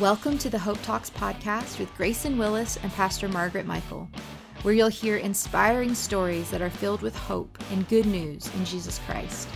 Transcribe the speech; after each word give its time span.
Welcome 0.00 0.38
to 0.38 0.48
the 0.48 0.60
Hope 0.60 0.80
Talks 0.82 1.10
podcast 1.10 1.80
with 1.80 1.92
Grayson 1.96 2.38
Willis 2.38 2.78
and 2.84 2.92
Pastor 2.92 3.28
Margaret 3.28 3.66
Michael, 3.66 4.08
where 4.62 4.72
you'll 4.72 4.86
hear 4.86 5.16
inspiring 5.16 5.92
stories 5.92 6.52
that 6.52 6.62
are 6.62 6.70
filled 6.70 7.02
with 7.02 7.16
hope 7.16 7.58
and 7.72 7.88
good 7.88 8.06
news 8.06 8.48
in 8.54 8.64
Jesus 8.64 9.00
Christ. 9.00 9.48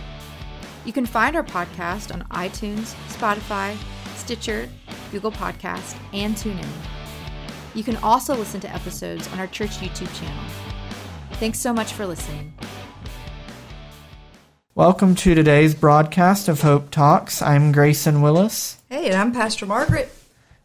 You 0.83 0.91
can 0.91 1.05
find 1.05 1.37
our 1.37 1.45
podcast 1.45 2.13
on 2.13 2.23
iTunes, 2.23 2.93
Spotify, 3.07 3.77
Stitcher, 4.17 4.67
Google 5.13 5.31
Podcast, 5.31 5.95
and 6.11 6.35
TuneIn. 6.35 6.67
You 7.73 7.85
can 7.85 7.95
also 7.97 8.35
listen 8.35 8.59
to 8.61 8.75
episodes 8.75 9.29
on 9.29 9.39
our 9.39 9.47
church 9.47 9.77
YouTube 9.77 10.13
channel. 10.19 10.43
Thanks 11.35 11.59
so 11.59 11.71
much 11.71 11.93
for 11.93 12.05
listening. 12.05 12.53
Welcome 14.75 15.15
to 15.15 15.35
today's 15.35 15.73
broadcast 15.73 16.49
of 16.49 16.63
Hope 16.63 16.91
Talks. 16.91 17.41
I'm 17.41 17.71
Grayson 17.71 18.21
Willis. 18.21 18.79
Hey, 18.89 19.05
and 19.05 19.15
I'm 19.15 19.31
Pastor 19.31 19.65
Margaret. 19.65 20.11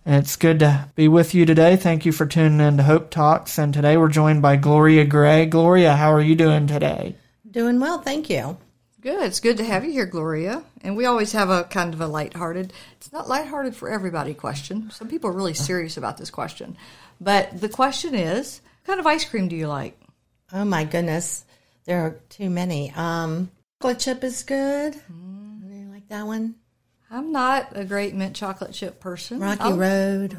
And 0.09 0.17
it's 0.17 0.37
good 0.37 0.61
to 0.61 0.89
be 0.95 1.07
with 1.07 1.35
you 1.35 1.45
today. 1.45 1.77
Thank 1.77 2.07
you 2.07 2.13
for 2.13 2.25
tuning 2.25 2.67
in 2.67 2.79
to 2.79 2.83
Hope 2.83 3.11
Talks. 3.11 3.59
And 3.59 3.75
today 3.75 3.99
we're 3.99 4.09
joined 4.09 4.41
by 4.41 4.57
Gloria 4.57 5.05
Gray. 5.05 5.45
Gloria, 5.45 5.97
how 5.97 6.15
are 6.15 6.21
you 6.23 6.35
doing 6.35 6.67
today? 6.67 7.15
Doing 7.51 7.79
well, 7.79 8.01
thank 8.01 8.31
you. 8.31 8.57
Good. 9.03 9.23
It's 9.27 9.41
good 9.41 9.59
to 9.59 9.65
have 9.67 9.85
you 9.85 9.93
here, 9.93 10.07
Gloria. 10.07 10.63
And 10.81 10.97
we 10.97 11.05
always 11.05 11.33
have 11.33 11.51
a 11.51 11.65
kind 11.65 11.93
of 11.93 12.01
a 12.01 12.07
lighthearted, 12.07 12.73
it's 12.97 13.13
not 13.13 13.29
lighthearted 13.29 13.77
for 13.77 13.91
everybody 13.91 14.33
question. 14.33 14.91
Some 14.93 15.09
people 15.09 15.29
are 15.29 15.35
really 15.35 15.53
serious 15.53 15.99
about 15.99 16.17
this 16.17 16.31
question. 16.31 16.79
But 17.21 17.61
the 17.61 17.69
question 17.69 18.15
is, 18.15 18.63
what 18.63 18.93
kind 18.93 19.01
of 19.01 19.07
ice 19.07 19.27
cream 19.27 19.49
do 19.49 19.57
you 19.57 19.69
like? 19.69 20.01
Oh 20.55 20.65
my 20.65 20.85
goodness, 20.85 21.45
there 21.85 22.01
are 22.01 22.19
too 22.31 22.49
many. 22.49 22.95
Um, 22.97 23.51
chocolate 23.83 23.99
chip 23.99 24.25
is 24.25 24.43
good. 24.43 24.95
Mm. 25.13 25.71
You 25.71 25.93
like 25.93 26.09
that 26.09 26.25
one? 26.27 26.55
I'm 27.11 27.33
not 27.33 27.69
a 27.75 27.85
great 27.85 28.15
mint 28.15 28.37
chocolate 28.37 28.73
chip 28.73 29.01
person. 29.01 29.41
Rocky 29.41 29.61
I'll, 29.63 29.77
Road. 29.77 30.37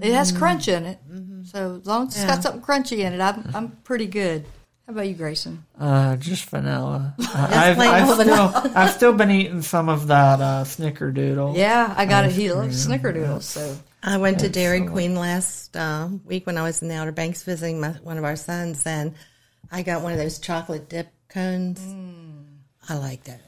It 0.00 0.12
has 0.12 0.32
crunch 0.32 0.66
in 0.68 0.84
it. 0.84 0.98
So 1.44 1.76
as 1.80 1.86
long 1.86 2.08
as 2.08 2.14
it's 2.14 2.24
Yeah. 2.24 2.34
got 2.34 2.42
something 2.42 2.62
crunchy 2.62 2.98
in 2.98 3.12
it, 3.12 3.20
I'm, 3.20 3.50
I'm 3.54 3.68
pretty 3.84 4.06
good. 4.06 4.44
How 4.86 4.94
about 4.94 5.06
you, 5.06 5.14
Grayson? 5.14 5.64
Uh, 5.78 6.16
just 6.16 6.50
vanilla. 6.50 7.14
Uh, 7.34 7.48
I've, 7.50 7.78
I've, 7.78 8.08
old 8.08 8.20
still, 8.20 8.52
I've 8.76 8.90
still 8.90 9.12
been 9.14 9.30
eating 9.30 9.62
some 9.62 9.88
of 9.88 10.08
that 10.08 10.40
uh, 10.40 10.64
snickerdoodle. 10.64 11.56
Yeah, 11.56 11.94
I 11.96 12.04
got 12.04 12.26
it. 12.26 12.32
He 12.32 12.52
loves 12.52 12.86
snickerdoodles. 12.86 13.42
So 13.42 13.74
I 14.02 14.18
went 14.18 14.40
to 14.40 14.50
Dairy 14.50 14.84
Queen 14.86 15.14
last 15.14 15.74
uh, 15.76 16.08
week 16.26 16.46
when 16.46 16.58
I 16.58 16.62
was 16.62 16.82
in 16.82 16.88
the 16.88 16.94
Outer 16.94 17.12
Banks 17.12 17.42
visiting 17.42 17.80
my, 17.80 17.90
one 18.02 18.18
of 18.18 18.24
our 18.24 18.36
sons, 18.36 18.84
and 18.84 19.14
I 19.70 19.82
got 19.82 20.02
one 20.02 20.12
of 20.12 20.18
those 20.18 20.40
chocolate 20.40 20.90
dip 20.90 21.08
cones. 21.30 21.80
I 22.88 22.96
like 22.98 23.24
those. 23.24 23.38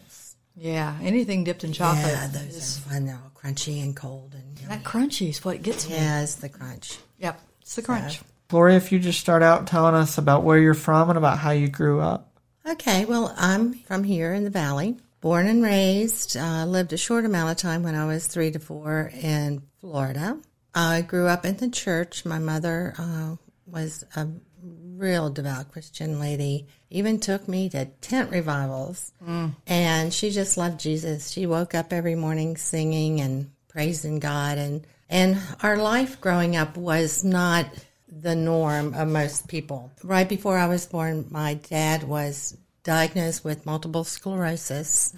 Yeah, 0.57 0.97
anything 1.03 1.45
dipped 1.45 1.65
in 1.65 1.73
chocolate. 1.73 2.13
Yeah, 2.13 2.27
those 2.29 2.55
is- 2.57 2.79
are 2.79 2.91
fun. 2.91 3.07
They're 3.07 3.17
all 3.23 3.33
crunchy 3.35 3.83
and 3.83 3.95
cold, 3.95 4.35
and 4.35 4.59
yummy. 4.59 4.75
that 4.75 4.85
crunchy 4.85 5.29
is 5.29 5.45
what 5.45 5.63
gets 5.63 5.89
me. 5.89 5.97
yeah, 5.97 6.23
it's 6.23 6.37
the 6.37 6.49
crunch. 6.49 6.99
Yep, 7.19 7.41
it's 7.61 7.75
the 7.77 7.83
crunch. 7.83 8.21
Gloria, 8.49 8.77
if 8.77 8.93
you 8.93 8.99
just 8.99 9.21
start 9.21 9.43
out 9.43 9.67
telling 9.67 9.95
us 9.95 10.19
about 10.19 10.45
where 10.45 10.59
you're 10.59 10.75
from 10.75 11.09
and 11.09 11.19
about 11.19 11.39
how 11.39 11.51
you 11.51 11.69
grew 11.69 12.01
up. 12.01 12.31
Okay, 12.67 13.05
well, 13.05 13.35
I'm 13.37 13.75
from 13.75 14.05
here 14.05 14.33
in 14.33 14.45
the 14.45 14.51
valley, 14.51 14.97
born 15.21 15.47
and 15.47 15.63
raised. 15.63 16.37
Uh, 16.37 16.65
lived 16.67 16.93
a 16.93 16.97
short 16.97 17.25
amount 17.25 17.51
of 17.51 17.57
time 17.57 17.83
when 17.83 17.95
I 17.95 18.07
was 18.07 18.27
three 18.27 18.51
to 18.53 18.59
four 18.59 19.11
in 19.21 19.63
Florida. 19.81 20.39
I 20.75 21.03
grew 21.03 21.27
up 21.27 21.45
in 21.45 21.57
the 21.57 21.69
church. 21.71 22.25
My 22.25 22.39
mother 22.39 22.95
uh, 22.99 23.37
was 23.67 24.05
a 24.17 24.29
real 24.97 25.31
devout 25.31 25.73
Christian 25.73 26.21
lady. 26.21 26.67
Even 26.91 27.19
took 27.19 27.49
me 27.49 27.69
to 27.71 27.87
tent 28.01 28.31
revivals, 28.31 29.13
and 29.67 30.13
she 30.13 30.31
just 30.31 30.57
loved 30.57 30.81
Jesus. 30.81 31.31
She 31.31 31.47
woke 31.47 31.75
up 31.75 31.93
every 31.93 32.15
morning 32.15 32.57
singing 32.57 33.21
and 33.21 33.51
praising 33.69 34.19
God, 34.19 34.59
and 34.59 34.87
and 35.09 35.39
our 35.63 35.77
life 35.77 36.21
growing 36.21 36.57
up 36.57 36.77
was 36.77 37.25
not 37.25 37.67
the 38.09 38.37
norm 38.37 38.95
of 38.95 39.09
most 39.09 39.49
people. 39.49 39.91
Right 40.03 40.29
before 40.29 40.57
I 40.57 40.67
was 40.67 40.87
born, 40.87 41.27
my 41.31 41.55
dad 41.55 42.05
was 42.05 42.57
diagnosed 42.85 43.45
with 43.45 43.67
multiple 43.67 44.05
sclerosis, 44.05 45.13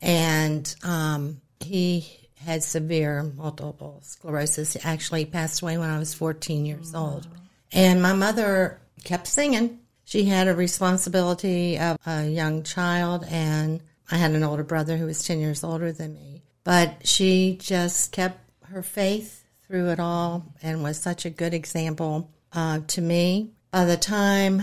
and 0.00 0.74
um, 0.82 1.40
he 1.60 2.06
had 2.36 2.62
severe 2.62 3.22
multiple 3.36 4.00
sclerosis. 4.02 4.74
He 4.74 4.80
actually 4.80 5.26
passed 5.26 5.62
away 5.62 5.76
when 5.76 5.90
I 5.90 5.98
was 5.98 6.14
14 6.14 6.64
years 6.64 6.94
old. 6.94 7.26
And 7.72 8.02
my 8.02 8.14
mother 8.14 8.80
kept 9.04 9.26
singing. 9.26 9.80
She 10.04 10.24
had 10.24 10.48
a 10.48 10.54
responsibility 10.54 11.78
of 11.78 11.98
a 12.06 12.26
young 12.26 12.62
child, 12.62 13.24
and 13.28 13.80
I 14.10 14.16
had 14.16 14.32
an 14.32 14.42
older 14.42 14.64
brother 14.64 14.96
who 14.96 15.06
was 15.06 15.22
10 15.22 15.38
years 15.38 15.62
older 15.62 15.92
than 15.92 16.14
me. 16.14 16.42
But 16.64 17.06
she 17.06 17.58
just 17.60 18.12
kept 18.12 18.38
her 18.64 18.82
faith 18.82 19.44
through 19.66 19.90
it 19.90 20.00
all 20.00 20.52
and 20.62 20.82
was 20.82 20.98
such 20.98 21.24
a 21.24 21.30
good 21.30 21.54
example 21.54 22.30
uh, 22.52 22.80
to 22.88 23.00
me. 23.00 23.52
By 23.70 23.84
the 23.84 23.96
time 23.96 24.62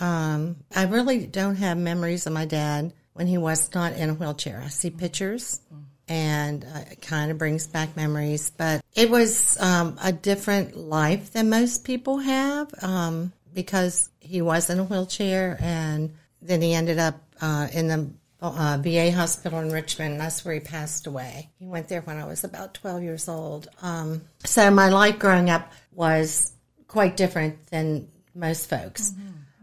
um, 0.00 0.56
I 0.74 0.84
really 0.84 1.26
don't 1.26 1.56
have 1.56 1.78
memories 1.78 2.26
of 2.26 2.32
my 2.32 2.44
dad 2.44 2.92
when 3.14 3.26
he 3.26 3.38
was 3.38 3.74
not 3.74 3.94
in 3.94 4.10
a 4.10 4.14
wheelchair. 4.14 4.62
I 4.64 4.68
see 4.68 4.90
pictures 4.90 5.60
and 6.08 6.64
uh, 6.64 6.84
it 6.90 7.02
kind 7.02 7.30
of 7.30 7.38
brings 7.38 7.66
back 7.66 7.96
memories, 7.96 8.50
but 8.50 8.84
it 8.94 9.10
was 9.10 9.60
um, 9.60 9.98
a 10.02 10.12
different 10.12 10.76
life 10.76 11.32
than 11.32 11.50
most 11.50 11.84
people 11.84 12.18
have 12.18 12.72
um, 12.82 13.32
because 13.56 14.10
he 14.20 14.42
was 14.42 14.68
in 14.68 14.78
a 14.78 14.84
wheelchair 14.84 15.56
and 15.60 16.14
then 16.42 16.60
he 16.60 16.74
ended 16.74 16.98
up 16.98 17.18
uh, 17.40 17.66
in 17.72 17.88
the 17.88 18.10
uh, 18.42 18.78
VA 18.82 19.10
hospital 19.10 19.58
in 19.60 19.70
Richmond, 19.70 20.20
that's 20.20 20.44
where 20.44 20.54
he 20.54 20.60
passed 20.60 21.06
away. 21.06 21.50
He 21.58 21.66
went 21.66 21.88
there 21.88 22.02
when 22.02 22.18
I 22.18 22.26
was 22.26 22.44
about 22.44 22.74
12 22.74 23.02
years 23.02 23.28
old. 23.28 23.68
Um, 23.80 24.20
so 24.44 24.70
my 24.70 24.90
life 24.90 25.18
growing 25.18 25.48
up 25.48 25.72
was 25.92 26.52
quite 26.86 27.16
different 27.16 27.66
than 27.68 28.08
most 28.34 28.68
folks. 28.68 29.12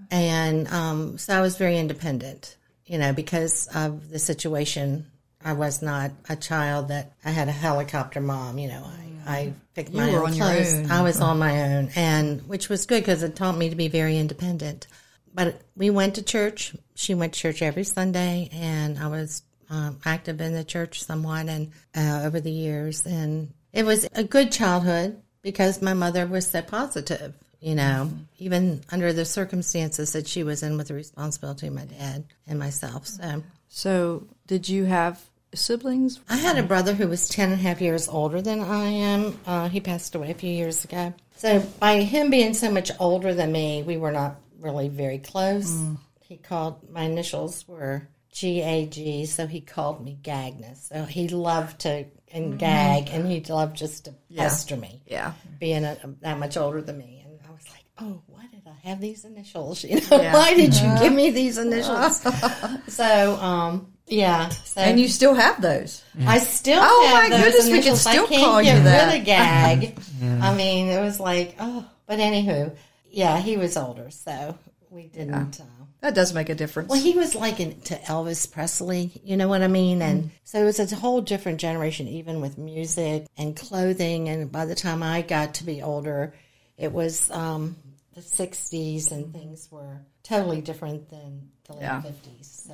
And 0.09 0.67
um, 0.69 1.17
so 1.19 1.37
I 1.37 1.41
was 1.41 1.57
very 1.57 1.77
independent, 1.77 2.57
you 2.87 2.97
know, 2.97 3.13
because 3.13 3.67
of 3.75 4.09
the 4.09 4.19
situation. 4.19 5.05
I 5.43 5.53
was 5.53 5.81
not 5.81 6.11
a 6.29 6.35
child 6.35 6.87
that 6.87 7.13
I 7.23 7.31
had 7.31 7.47
a 7.47 7.51
helicopter 7.51 8.21
mom, 8.21 8.57
you 8.57 8.69
know. 8.69 8.83
I, 9.25 9.31
I 9.31 9.53
picked 9.73 9.93
my 9.93 10.11
were 10.11 10.25
own 10.25 10.33
clothes. 10.33 10.73
own. 10.73 10.91
I 10.91 11.01
was 11.01 11.21
on 11.21 11.39
my 11.39 11.63
own, 11.75 11.89
and 11.95 12.41
which 12.47 12.69
was 12.69 12.85
good 12.85 13.01
because 13.01 13.23
it 13.23 13.35
taught 13.35 13.57
me 13.57 13.69
to 13.69 13.75
be 13.75 13.87
very 13.87 14.17
independent. 14.17 14.87
But 15.33 15.61
we 15.75 15.89
went 15.89 16.15
to 16.15 16.21
church. 16.21 16.75
She 16.95 17.15
went 17.15 17.33
to 17.33 17.39
church 17.39 17.61
every 17.61 17.83
Sunday, 17.83 18.49
and 18.53 18.99
I 18.99 19.07
was 19.07 19.43
um, 19.69 19.99
active 20.05 20.39
in 20.41 20.53
the 20.53 20.63
church 20.63 21.03
somewhat 21.03 21.47
and 21.47 21.71
uh, 21.95 22.21
over 22.25 22.39
the 22.39 22.51
years. 22.51 23.05
And 23.05 23.53
it 23.71 23.85
was 23.85 24.07
a 24.13 24.23
good 24.23 24.51
childhood 24.51 25.21
because 25.41 25.81
my 25.81 25.93
mother 25.93 26.27
was 26.27 26.47
so 26.47 26.61
positive, 26.61 27.33
you 27.59 27.75
know, 27.75 28.11
even 28.37 28.81
under 28.91 29.11
the 29.11 29.25
circumstances 29.25 30.13
that 30.13 30.27
she 30.27 30.43
was 30.43 30.63
in 30.63 30.77
with 30.77 30.89
the 30.89 30.93
responsibility 30.93 31.67
of 31.67 31.73
my 31.73 31.85
dad 31.85 32.25
and 32.47 32.59
myself. 32.59 33.07
So 33.07 33.43
So, 33.67 34.27
did 34.45 34.69
you 34.69 34.85
have 34.85 35.19
siblings? 35.55 36.19
I 36.29 36.37
had 36.37 36.57
a 36.57 36.63
brother 36.63 36.93
who 36.93 37.07
was 37.07 37.27
10 37.29 37.51
and 37.51 37.59
a 37.59 37.63
half 37.63 37.81
years 37.81 38.07
older 38.07 38.41
than 38.41 38.59
I 38.61 38.85
am. 38.85 39.37
Uh, 39.45 39.69
he 39.69 39.79
passed 39.79 40.15
away 40.15 40.31
a 40.31 40.35
few 40.35 40.49
years 40.51 40.83
ago. 40.85 41.13
So, 41.37 41.59
by 41.79 42.01
him 42.01 42.29
being 42.29 42.53
so 42.53 42.71
much 42.71 42.91
older 42.99 43.33
than 43.33 43.51
me, 43.51 43.83
we 43.83 43.97
were 43.97 44.11
not 44.11 44.35
really 44.59 44.87
very 44.89 45.19
close. 45.19 45.77
He 46.21 46.37
called, 46.37 46.89
my 46.91 47.03
initials 47.03 47.67
were 47.67 48.07
G 48.31 48.61
A 48.61 48.85
G, 48.85 49.25
so 49.25 49.45
he 49.47 49.59
called 49.61 50.03
me 50.03 50.17
Gagnus. 50.23 50.89
So, 50.91 51.03
he 51.05 51.27
loved 51.27 51.81
to 51.81 52.05
and 52.31 52.57
gag, 52.57 53.09
and 53.11 53.27
he 53.27 53.41
loved 53.41 53.77
just 53.77 54.05
to 54.05 54.13
pester 54.35 54.75
me, 54.75 55.03
Yeah. 55.05 55.33
being 55.59 55.83
a, 55.83 55.95
that 56.21 56.39
much 56.39 56.57
older 56.57 56.81
than 56.81 56.97
me. 56.97 57.21
And 57.23 57.39
I 57.47 57.51
was 57.51 57.61
like, 57.69 57.83
oh, 57.99 58.23
why 58.25 58.47
did 58.51 58.63
I 58.65 58.87
have 58.89 58.99
these 58.99 59.23
initials? 59.23 59.83
You 59.87 59.97
know, 60.09 60.19
Yeah. 60.21 60.33
why 60.33 60.55
did 60.55 60.73
you 60.75 60.97
give 60.99 61.13
me 61.13 61.29
these 61.29 61.59
initials? 61.59 62.21
so, 62.87 63.35
um, 63.35 63.92
yeah. 64.07 64.49
So 64.49 64.81
And 64.81 64.99
you 64.99 65.07
still 65.07 65.33
have 65.33 65.61
those. 65.61 66.03
I 66.25 66.39
still 66.39 66.79
Oh, 66.83 67.09
my 67.13 67.29
goodness, 67.29 67.69
we 67.69 67.81
can 67.81 67.95
still 67.95 68.25
I 68.25 68.27
can't 68.27 68.43
call 68.43 68.61
you 68.61 68.79
that. 68.79 69.11
rid 69.13 69.19
of 69.21 69.25
gag. 69.25 69.97
I 70.41 70.53
mean, 70.55 70.87
it 70.87 71.01
was 71.01 71.19
like, 71.19 71.55
oh, 71.59 71.85
but 72.05 72.19
anywho, 72.19 72.75
yeah, 73.09 73.39
he 73.39 73.57
was 73.57 73.77
older, 73.77 74.09
so 74.11 74.57
we 74.89 75.07
didn't. 75.07 75.59
Uh, 75.61 75.63
That 76.01 76.15
does 76.15 76.33
make 76.33 76.49
a 76.49 76.55
difference. 76.55 76.89
well, 76.89 76.99
he 77.01 77.13
was 77.13 77.33
like 77.33 77.59
in, 77.59 77.79
to 77.81 77.95
Elvis 77.95 78.51
Presley, 78.51 79.11
you 79.23 79.37
know 79.37 79.47
what 79.47 79.61
I 79.61 79.67
mean? 79.67 80.01
And 80.01 80.31
so 80.43 80.59
it 80.61 80.65
was 80.65 80.79
a 80.79 80.95
whole 80.95 81.21
different 81.21 81.59
generation, 81.61 82.07
even 82.07 82.41
with 82.41 82.57
music 82.57 83.25
and 83.37 83.55
clothing. 83.55 84.27
And 84.29 84.51
by 84.51 84.65
the 84.65 84.75
time 84.75 85.01
I 85.01 85.21
got 85.21 85.55
to 85.55 85.63
be 85.63 85.81
older, 85.81 86.33
it 86.77 86.91
was 86.91 87.31
um, 87.31 87.77
the 88.15 88.21
60s 88.21 89.11
and 89.11 89.31
things 89.33 89.69
were 89.71 90.01
totally 90.23 90.59
different 90.61 91.09
than 91.09 91.49
the 91.65 91.73
late 91.73 91.81
Yeah. 91.83 92.01
50s. 92.01 92.67
So, 92.67 92.73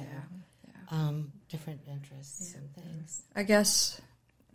Um, 0.91 1.31
different 1.49 1.81
interests 1.87 2.55
and 2.55 2.73
things. 2.73 3.23
I 3.35 3.43
guess, 3.43 4.01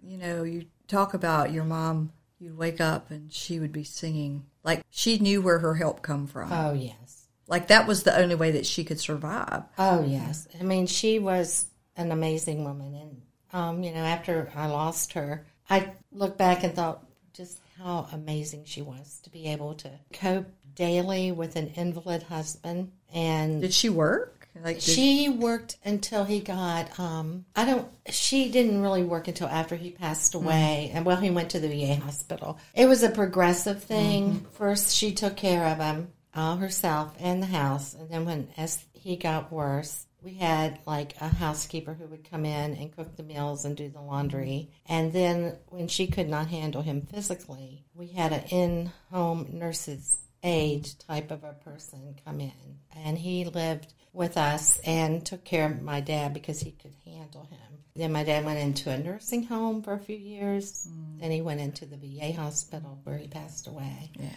you 0.03 0.17
know, 0.19 0.43
you 0.43 0.67
talk 0.89 1.15
about 1.15 1.53
your 1.53 1.65
mom, 1.65 2.13
you'd 2.39 2.57
wake 2.57 2.81
up 2.81 3.11
and 3.11 3.33
she 3.33 3.61
would 3.61 3.73
be 3.73 3.85
singing. 3.85 4.45
Like 4.65 4.83
she 4.91 5.19
knew 5.19 5.43
where 5.43 5.59
her 5.61 5.75
help 5.75 6.03
come 6.03 6.27
from. 6.27 6.53
Oh, 6.53 6.73
yes. 6.73 7.27
like 7.47 7.69
that 7.69 7.87
was 7.87 8.03
the 8.03 8.17
only 8.19 8.35
way 8.35 8.51
that 8.53 8.67
she 8.67 8.85
could 8.85 8.99
survive. 9.01 9.63
Oh 9.79 10.05
yes, 10.05 10.49
I 10.59 10.63
mean 10.65 10.87
she 10.87 11.19
was 11.19 11.67
an 11.97 12.11
amazing 12.11 12.65
woman, 12.65 12.95
and 12.95 13.23
um, 13.53 13.83
you 13.85 13.93
know 13.93 14.01
after 14.01 14.51
I 14.57 14.67
lost 14.67 15.13
her, 15.13 15.47
I 15.71 15.93
looked 16.13 16.39
back 16.39 16.65
and 16.65 16.75
thought, 16.75 17.05
just 17.33 17.61
how 17.79 18.09
amazing 18.13 18.65
she 18.65 18.83
was 18.83 19.21
to 19.25 19.31
be 19.31 19.47
able 19.47 19.75
to 19.75 19.91
cope 20.13 20.47
daily 20.75 21.31
with 21.33 21.57
an 21.57 21.69
invalid 21.77 22.23
husband 22.25 22.91
and 23.13 23.61
Did 23.61 23.73
she 23.73 23.89
work? 23.89 24.44
Like 24.63 24.77
did- 24.77 24.83
she 24.83 25.29
worked 25.29 25.77
until 25.85 26.25
he 26.25 26.41
got 26.41 26.99
um 26.99 27.45
I 27.57 27.65
don't 27.65 27.89
she 28.11 28.51
didn't 28.51 28.81
really 28.81 29.03
work 29.03 29.29
until 29.29 29.49
after 29.49 29.77
he 29.77 29.91
passed 29.91 30.33
mm-hmm. 30.33 30.47
away 30.47 30.91
and 30.95 31.05
well 31.05 31.17
he 31.17 31.31
went 31.31 31.51
to 31.51 31.61
the 31.61 31.69
VA 31.69 31.97
hospital. 31.97 32.59
It 32.75 32.87
was 32.87 33.03
a 33.03 33.11
progressive 33.11 33.83
thing. 33.83 34.35
Mm-hmm. 34.35 34.49
First 34.51 34.97
she 34.97 35.13
took 35.13 35.37
care 35.37 35.67
of 35.67 35.79
him 35.79 36.13
all 36.35 36.57
herself 36.57 37.15
and 37.19 37.43
the 37.43 37.47
house 37.47 37.95
and 37.95 38.09
then 38.11 38.25
when 38.25 38.49
as 38.57 38.85
he 38.93 39.17
got 39.17 39.53
worse 39.53 40.07
we 40.25 40.35
had 40.35 40.79
like 40.87 41.15
a 41.21 41.29
housekeeper 41.29 41.93
who 41.93 42.07
would 42.07 42.29
come 42.29 42.47
in 42.47 42.75
and 42.75 42.97
cook 42.97 43.15
the 43.15 43.23
meals 43.23 43.67
and 43.67 43.77
do 43.77 43.91
the 43.91 44.01
laundry. 44.01 44.71
And 44.87 45.13
then 45.13 45.59
when 45.69 45.87
she 45.87 46.07
could 46.07 46.29
not 46.29 46.49
handle 46.49 46.81
him 46.81 47.03
physically, 47.03 47.85
we 47.95 48.07
had 48.07 48.33
an 48.33 48.45
in 48.51 48.93
home 49.11 49.47
nurse's 49.53 50.17
aide 50.43 50.89
type 51.07 51.31
of 51.31 51.45
a 51.45 51.53
person 51.53 52.17
come 52.25 52.41
in. 52.41 52.79
And 52.97 53.19
he 53.19 53.45
lived 53.45 53.93
with 54.15 54.37
us 54.39 54.79
and 54.87 55.25
took 55.27 55.45
care 55.45 55.67
of 55.67 55.83
my 55.83 56.01
dad 56.01 56.33
because 56.33 56.61
he 56.61 56.71
could 56.71 56.95
handle 57.05 57.43
him. 57.51 57.59
Then 57.97 58.13
my 58.13 58.25
dad 58.25 58.45
went 58.45 58.59
into 58.59 58.91
a 58.91 58.97
nursing 58.99 59.43
home 59.45 59.83
for 59.83 59.93
a 59.93 59.99
few 59.99 60.17
years. 60.17 60.89
Then 61.19 61.31
he 61.31 61.43
went 61.43 61.61
into 61.61 61.85
the 61.85 61.97
VA 61.97 62.33
hospital 62.33 62.99
where 63.05 63.19
he 63.19 63.29
passed 63.29 63.67
away. 63.67 64.11
yeah. 64.19 64.29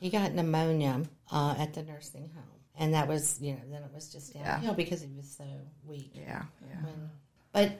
He 0.00 0.08
got 0.10 0.32
pneumonia 0.32 1.02
uh, 1.30 1.54
at 1.58 1.74
the 1.74 1.82
nursing 1.82 2.30
home. 2.34 2.44
And 2.78 2.94
that 2.94 3.06
was, 3.08 3.38
you 3.40 3.52
know, 3.52 3.60
then 3.70 3.82
it 3.82 3.90
was 3.94 4.10
just 4.10 4.34
Yeah. 4.34 4.44
downhill 4.56 4.74
because 4.74 5.02
he 5.02 5.08
was 5.14 5.28
so 5.30 5.44
weak. 5.86 6.12
Yeah. 6.14 6.42
Yeah. 6.68 6.76
When, 6.82 7.10
but 7.52 7.72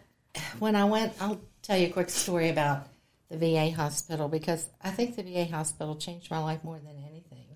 when 0.58 0.76
I 0.76 0.84
went, 0.84 1.14
I'll 1.20 1.40
tell 1.62 1.78
you 1.78 1.86
a 1.86 1.90
quick 1.90 2.10
story 2.10 2.50
about 2.50 2.86
the 3.30 3.38
VA 3.38 3.70
hospital 3.70 4.28
because 4.28 4.68
I 4.82 4.90
think 4.90 5.16
the 5.16 5.22
VA 5.22 5.46
hospital 5.46 5.96
changed 5.96 6.30
my 6.30 6.38
life 6.40 6.62
more 6.64 6.78
than 6.78 6.96
anything. 7.08 7.46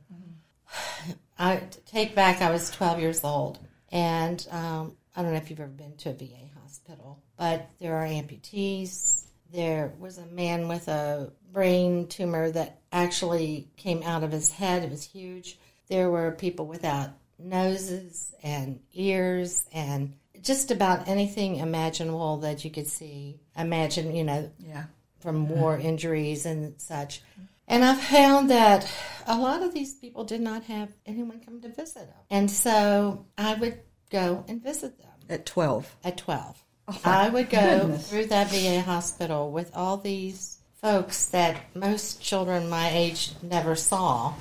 I 1.39 1.63
take 1.87 2.15
back, 2.15 2.41
I 2.41 2.51
was 2.51 2.71
12 2.71 3.01
years 3.01 3.25
old, 3.25 3.59
and 3.95 4.47
um, 4.51 4.97
I 5.17 5.23
don't 5.23 5.31
know 5.33 5.39
if 5.39 5.49
you've 5.49 5.61
ever 5.61 5.71
been 5.71 5.97
to 5.99 6.11
a 6.11 6.13
VA 6.13 6.51
hospital, 6.61 7.23
but 7.39 7.71
there 7.81 7.97
are 7.97 8.05
amputees. 8.07 9.25
There 9.53 9.93
was 10.01 10.19
a 10.19 10.27
man 10.27 10.67
with 10.69 10.89
a 10.89 11.31
brain 11.53 12.09
tumor 12.09 12.51
that 12.51 12.81
actually 12.93 13.69
came 13.77 14.03
out 14.03 14.25
of 14.25 14.33
his 14.33 14.51
head. 14.51 14.83
It 14.83 14.91
was 14.91 15.05
huge. 15.05 15.59
There 15.89 16.11
were 16.11 16.33
people 16.33 16.67
without 16.67 17.11
noses 17.39 18.35
and 18.43 18.81
ears 18.93 19.65
and 19.73 20.15
just 20.43 20.71
about 20.73 21.07
anything 21.09 21.57
imaginable 21.57 22.39
that 22.39 22.65
you 22.65 22.71
could 22.71 22.89
see. 22.89 23.39
Imagine, 23.57 24.15
you 24.15 24.25
know, 24.25 24.51
Yeah. 24.59 24.85
from 25.21 25.49
war 25.49 25.79
injuries 25.79 26.45
and 26.47 26.75
such. 26.81 27.23
And 27.67 27.85
I 27.85 27.95
found 27.95 28.51
that 28.51 28.91
a 29.27 29.39
lot 29.39 29.63
of 29.63 29.73
these 29.73 29.95
people 29.95 30.25
did 30.25 30.41
not 30.41 30.65
have 30.65 30.91
anyone 31.07 31.41
come 31.41 31.61
to 31.63 31.69
visit 31.69 32.07
them. 32.07 32.23
And 32.31 32.51
so 32.51 33.27
I 33.39 33.55
would 33.55 33.79
go 34.11 34.45
and 34.49 34.63
visit 34.63 34.99
them 34.99 35.11
At 35.29 35.47
12. 35.47 35.97
at 36.05 36.17
12. 36.19 36.63
I 37.05 37.31
would 37.31 37.49
go 37.49 37.95
through 37.97 38.27
that 38.27 38.51
VA 38.51 38.83
hospital 38.83 39.51
with 39.51 39.71
all 39.75 39.97
these 39.97 40.59
folks 40.83 41.27
that 41.27 41.57
most 41.75 42.21
children 42.21 42.69
my 42.69 42.91
age 42.91 43.31
never 43.43 43.75
saw, 43.75 44.35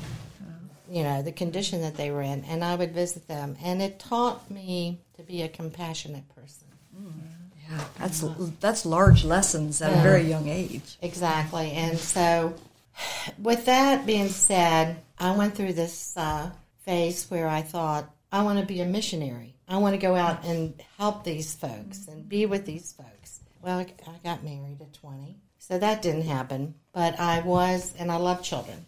you 0.91 1.03
know, 1.03 1.21
the 1.21 1.31
condition 1.31 1.81
that 1.81 1.95
they 1.95 2.11
were 2.11 2.21
in, 2.21 2.43
and 2.43 2.61
I 2.61 2.75
would 2.75 2.91
visit 2.93 3.29
them. 3.29 3.55
And 3.63 3.81
it 3.81 3.97
taught 3.97 4.51
me 4.51 4.99
to 5.15 5.23
be 5.23 5.41
a 5.41 5.47
compassionate 5.47 6.27
person. 6.35 6.67
Yeah. 7.69 7.79
That's 7.97 8.25
that's 8.59 8.85
large 8.85 9.23
lessons 9.23 9.81
at 9.81 9.97
a 9.97 10.01
very 10.01 10.23
young 10.23 10.49
age. 10.49 10.97
Exactly. 11.01 11.71
And 11.71 11.97
so, 11.97 12.53
with 13.37 13.65
that 13.65 14.05
being 14.05 14.29
said, 14.29 14.97
I 15.17 15.35
went 15.35 15.55
through 15.55 15.73
this 15.73 16.15
uh, 16.17 16.51
phase 16.79 17.29
where 17.29 17.47
I 17.47 17.61
thought, 17.61 18.13
I 18.31 18.43
want 18.43 18.59
to 18.59 18.65
be 18.65 18.81
a 18.81 18.85
missionary. 18.85 19.55
I 19.67 19.77
want 19.77 19.93
to 19.93 20.01
go 20.01 20.15
out 20.15 20.43
and 20.43 20.81
help 20.97 21.23
these 21.23 21.55
folks 21.55 22.07
and 22.07 22.27
be 22.27 22.45
with 22.45 22.65
these 22.65 22.91
folks. 22.91 23.41
Well, 23.61 23.79
I 23.79 24.19
got 24.23 24.43
married 24.43 24.81
at 24.81 24.93
20, 24.93 25.37
so 25.59 25.77
that 25.77 26.01
didn't 26.01 26.23
happen. 26.23 26.75
But 26.93 27.19
I 27.19 27.41
was, 27.41 27.93
and 27.97 28.11
I 28.11 28.17
love 28.17 28.43
children. 28.43 28.85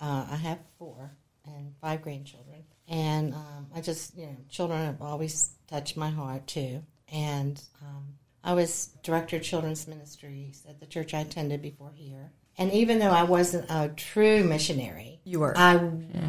Uh, 0.00 0.26
I 0.30 0.36
have 0.36 0.58
four 0.78 1.12
and 1.46 1.74
five 1.80 2.02
grandchildren. 2.02 2.64
And 2.88 3.34
um, 3.34 3.66
I 3.74 3.80
just, 3.80 4.16
you 4.16 4.26
know, 4.26 4.36
children 4.50 4.84
have 4.84 5.00
always 5.00 5.50
touched 5.68 5.96
my 5.96 6.10
heart 6.10 6.46
too. 6.46 6.82
And 7.12 7.62
um, 7.82 8.14
I 8.42 8.52
was 8.54 8.90
director 9.02 9.36
of 9.36 9.42
children's 9.42 9.86
ministries 9.86 10.64
at 10.68 10.80
the 10.80 10.86
church 10.86 11.14
I 11.14 11.20
attended 11.20 11.62
before 11.62 11.92
here. 11.94 12.32
And 12.58 12.72
even 12.72 12.98
though 13.00 13.10
I 13.10 13.24
wasn't 13.24 13.66
a 13.68 13.88
true 13.96 14.44
missionary, 14.44 15.20
You 15.24 15.40
were. 15.40 15.56
I 15.56 15.76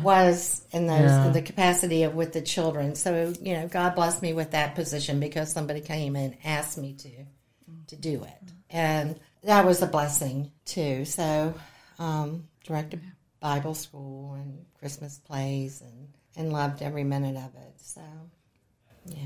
was 0.03 0.65
in 0.71 0.87
those 0.87 1.11
Yeah. 1.11 1.25
in 1.27 1.33
the 1.33 1.41
capacity 1.41 2.03
of 2.03 2.15
with 2.15 2.31
the 2.33 2.41
children. 2.41 2.95
So 2.95 3.33
you 3.41 3.53
know, 3.55 3.67
God 3.67 3.93
blessed 3.95 4.21
me 4.21 4.33
with 4.33 4.51
that 4.51 4.73
position 4.75 5.19
because 5.19 5.51
somebody 5.51 5.81
came 5.81 6.15
and 6.15 6.35
asked 6.43 6.77
me 6.77 6.93
to 6.93 7.09
to 7.87 7.95
do 7.95 8.23
it, 8.23 8.41
and 8.69 9.19
that 9.43 9.65
was 9.65 9.81
a 9.81 9.87
blessing 9.87 10.51
too. 10.65 11.05
So, 11.05 11.53
um, 11.99 12.47
directed 12.63 13.01
Bible 13.39 13.75
school 13.75 14.33
and 14.33 14.65
Christmas 14.79 15.19
plays, 15.19 15.81
and 15.81 16.07
and 16.37 16.51
loved 16.53 16.81
every 16.81 17.03
minute 17.03 17.35
of 17.37 17.53
it. 17.55 17.73
So, 17.79 18.01
yeah. 19.05 19.17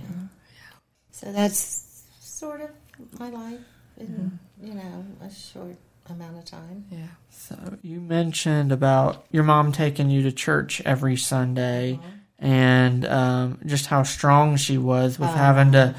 So 1.12 1.32
that's 1.32 2.04
sort 2.20 2.62
of 2.62 2.72
my 3.20 3.30
life 3.30 3.60
in 3.98 4.40
you 4.62 4.74
know 4.74 5.06
a 5.22 5.32
short 5.32 5.78
amount 6.10 6.38
of 6.38 6.46
time. 6.46 6.86
yeah. 6.90 7.08
So 7.30 7.78
you 7.82 8.00
mentioned 8.00 8.72
about 8.72 9.26
your 9.32 9.44
mom 9.44 9.72
taking 9.72 10.10
you 10.10 10.24
to 10.24 10.32
church 10.32 10.82
every 10.86 11.16
Sunday, 11.16 12.00
and 12.38 13.06
um, 13.06 13.60
just 13.66 13.88
how 13.88 14.04
strong 14.04 14.56
she 14.58 14.78
was 14.78 15.18
with 15.18 15.30
having 15.30 15.72
to 15.72 15.96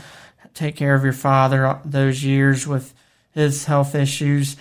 take 0.55 0.77
care 0.77 0.95
of 0.95 1.03
your 1.05 1.13
father 1.13 1.81
those 1.85 2.23
years 2.23 2.67
with 2.67 2.95
his 3.33 3.65
health 3.65 3.95
issues. 3.95 4.57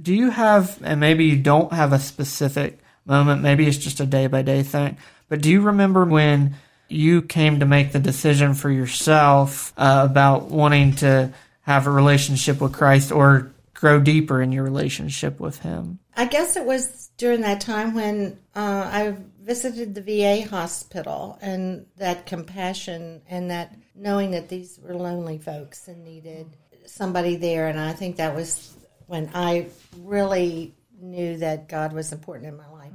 Do 0.00 0.14
you 0.14 0.30
have, 0.30 0.78
and 0.82 1.00
maybe 1.00 1.26
you 1.26 1.36
don't 1.36 1.72
have 1.72 1.92
a 1.92 1.98
specific 1.98 2.78
moment, 3.04 3.42
maybe 3.42 3.66
it's 3.66 3.78
just 3.78 4.00
a 4.00 4.06
day 4.06 4.26
by 4.26 4.42
day 4.42 4.62
thing, 4.62 4.96
but 5.28 5.40
do 5.40 5.50
you 5.50 5.60
remember 5.60 6.04
when 6.04 6.56
you 6.88 7.22
came 7.22 7.60
to 7.60 7.66
make 7.66 7.92
the 7.92 7.98
decision 7.98 8.54
for 8.54 8.70
yourself 8.70 9.72
uh, 9.76 10.06
about 10.10 10.50
wanting 10.50 10.94
to 10.96 11.32
have 11.62 11.86
a 11.86 11.90
relationship 11.90 12.60
with 12.60 12.72
Christ 12.72 13.12
or 13.12 13.52
grow 13.82 13.98
deeper 13.98 14.40
in 14.40 14.52
your 14.52 14.62
relationship 14.62 15.40
with 15.40 15.58
Him? 15.58 15.98
I 16.16 16.26
guess 16.26 16.56
it 16.56 16.64
was 16.64 17.10
during 17.16 17.40
that 17.40 17.60
time 17.60 17.94
when 17.94 18.38
uh, 18.54 18.88
I 18.92 19.16
visited 19.42 19.92
the 19.92 20.02
VA 20.02 20.48
hospital 20.48 21.36
and 21.42 21.86
that 21.96 22.24
compassion 22.24 23.22
and 23.28 23.50
that 23.50 23.74
knowing 23.96 24.30
that 24.30 24.48
these 24.48 24.78
were 24.80 24.94
lonely 24.94 25.38
folks 25.38 25.88
and 25.88 26.04
needed 26.04 26.56
somebody 26.86 27.34
there. 27.34 27.66
And 27.66 27.80
I 27.80 27.92
think 27.92 28.18
that 28.18 28.36
was 28.36 28.72
when 29.08 29.28
I 29.34 29.66
really 29.98 30.76
knew 31.00 31.38
that 31.38 31.68
God 31.68 31.92
was 31.92 32.12
important 32.12 32.50
in 32.50 32.56
my 32.56 32.68
life. 32.68 32.92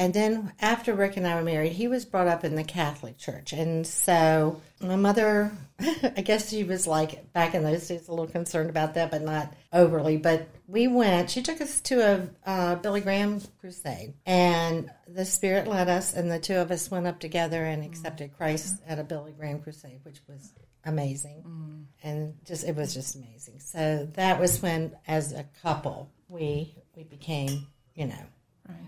And 0.00 0.14
then 0.14 0.54
after 0.60 0.94
Rick 0.94 1.18
and 1.18 1.26
I 1.26 1.34
were 1.34 1.42
married, 1.42 1.72
he 1.72 1.86
was 1.86 2.06
brought 2.06 2.26
up 2.26 2.42
in 2.42 2.54
the 2.54 2.64
Catholic 2.64 3.18
Church. 3.18 3.52
And 3.52 3.86
so 3.86 4.62
my 4.80 4.96
mother, 4.96 5.52
I 5.78 6.22
guess 6.22 6.48
she 6.48 6.64
was 6.64 6.86
like, 6.86 7.30
back 7.34 7.54
in 7.54 7.64
those 7.64 7.86
days, 7.86 8.08
a 8.08 8.10
little 8.10 8.26
concerned 8.26 8.70
about 8.70 8.94
that, 8.94 9.10
but 9.10 9.20
not 9.20 9.52
overly. 9.74 10.16
But 10.16 10.48
we 10.66 10.88
went, 10.88 11.28
she 11.28 11.42
took 11.42 11.60
us 11.60 11.82
to 11.82 12.00
a 12.00 12.48
uh, 12.48 12.74
Billy 12.76 13.02
Graham 13.02 13.42
crusade. 13.60 14.14
And 14.24 14.90
the 15.06 15.26
Spirit 15.26 15.66
led 15.66 15.90
us, 15.90 16.14
and 16.14 16.30
the 16.30 16.40
two 16.40 16.56
of 16.56 16.70
us 16.70 16.90
went 16.90 17.06
up 17.06 17.20
together 17.20 17.62
and 17.62 17.84
accepted 17.84 18.34
Christ 18.34 18.80
at 18.86 18.98
a 18.98 19.04
Billy 19.04 19.32
Graham 19.32 19.60
crusade, 19.60 20.00
which 20.04 20.22
was 20.26 20.54
amazing. 20.86 21.86
And 22.02 22.36
just, 22.46 22.64
it 22.64 22.74
was 22.74 22.94
just 22.94 23.16
amazing. 23.16 23.60
So 23.60 24.08
that 24.14 24.40
was 24.40 24.62
when, 24.62 24.96
as 25.06 25.34
a 25.34 25.44
couple, 25.62 26.10
we, 26.30 26.74
we 26.96 27.02
became, 27.02 27.66
you 27.94 28.06
know, 28.06 28.24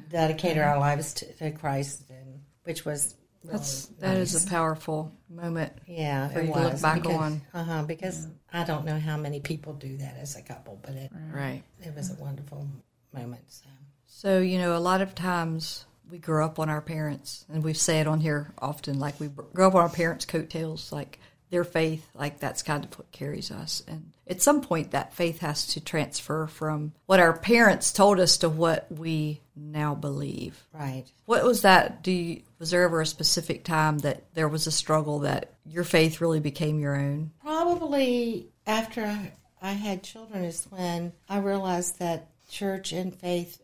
dedicated 0.08 0.62
our 0.62 0.78
lives 0.78 1.14
to, 1.14 1.32
to 1.34 1.50
Christ, 1.52 2.04
and 2.10 2.40
which 2.64 2.84
was 2.84 3.14
really 3.44 3.58
That's 3.58 3.86
that 4.00 4.16
is 4.18 4.44
a 4.44 4.48
powerful 4.48 5.12
moment. 5.28 5.72
yeah, 5.86 6.28
for 6.28 6.40
you 6.42 6.52
to 6.52 6.60
look 6.60 6.80
back 6.82 7.02
because, 7.02 7.16
on. 7.16 7.42
Uh-huh, 7.54 7.82
because 7.84 8.28
I 8.52 8.64
don't 8.64 8.84
know 8.84 8.98
how 8.98 9.16
many 9.16 9.40
people 9.40 9.72
do 9.74 9.96
that 9.98 10.16
as 10.18 10.36
a 10.36 10.42
couple, 10.42 10.78
but 10.82 10.94
it 10.94 11.10
Right. 11.32 11.62
it 11.80 11.94
was 11.94 12.10
a 12.10 12.14
wonderful 12.22 12.66
moment. 13.12 13.42
So 13.48 13.66
So, 14.06 14.40
you 14.40 14.58
know, 14.58 14.76
a 14.76 14.78
lot 14.78 15.00
of 15.00 15.14
times 15.14 15.86
we 16.10 16.18
grow 16.18 16.44
up 16.44 16.58
on 16.58 16.68
our 16.68 16.82
parents, 16.82 17.44
and 17.48 17.64
we've 17.64 17.76
said 17.76 18.06
on 18.06 18.20
here 18.20 18.52
often, 18.58 18.98
like 18.98 19.18
we 19.18 19.28
grow 19.28 19.68
up 19.68 19.74
on 19.74 19.82
our 19.82 19.88
parents' 19.88 20.24
coattails, 20.26 20.92
like 20.92 21.18
their 21.52 21.64
faith, 21.64 22.08
like 22.14 22.40
that's 22.40 22.62
kind 22.62 22.82
of 22.82 22.98
what 22.98 23.12
carries 23.12 23.50
us. 23.50 23.84
And 23.86 24.12
at 24.26 24.40
some 24.40 24.62
point, 24.62 24.92
that 24.92 25.12
faith 25.12 25.40
has 25.40 25.66
to 25.68 25.80
transfer 25.80 26.46
from 26.46 26.92
what 27.04 27.20
our 27.20 27.34
parents 27.34 27.92
told 27.92 28.18
us 28.18 28.38
to 28.38 28.48
what 28.48 28.90
we 28.90 29.42
now 29.54 29.94
believe. 29.94 30.64
right, 30.72 31.04
What 31.26 31.44
was 31.44 31.60
that? 31.62 32.02
Do 32.02 32.10
you, 32.10 32.42
was 32.58 32.70
there 32.70 32.84
ever 32.84 33.02
a 33.02 33.06
specific 33.06 33.64
time 33.64 33.98
that 33.98 34.22
there 34.32 34.48
was 34.48 34.66
a 34.66 34.72
struggle 34.72 35.20
that 35.20 35.52
your 35.66 35.84
faith 35.84 36.22
really 36.22 36.40
became 36.40 36.80
your 36.80 36.96
own? 36.96 37.30
probably 37.42 38.48
after 38.66 39.04
I, 39.04 39.32
I 39.60 39.72
had 39.72 40.02
children 40.02 40.44
is 40.44 40.66
when 40.70 41.12
I 41.28 41.38
realized 41.38 41.98
that 41.98 42.28
church 42.48 42.92
and 42.92 43.14
faith 43.14 43.60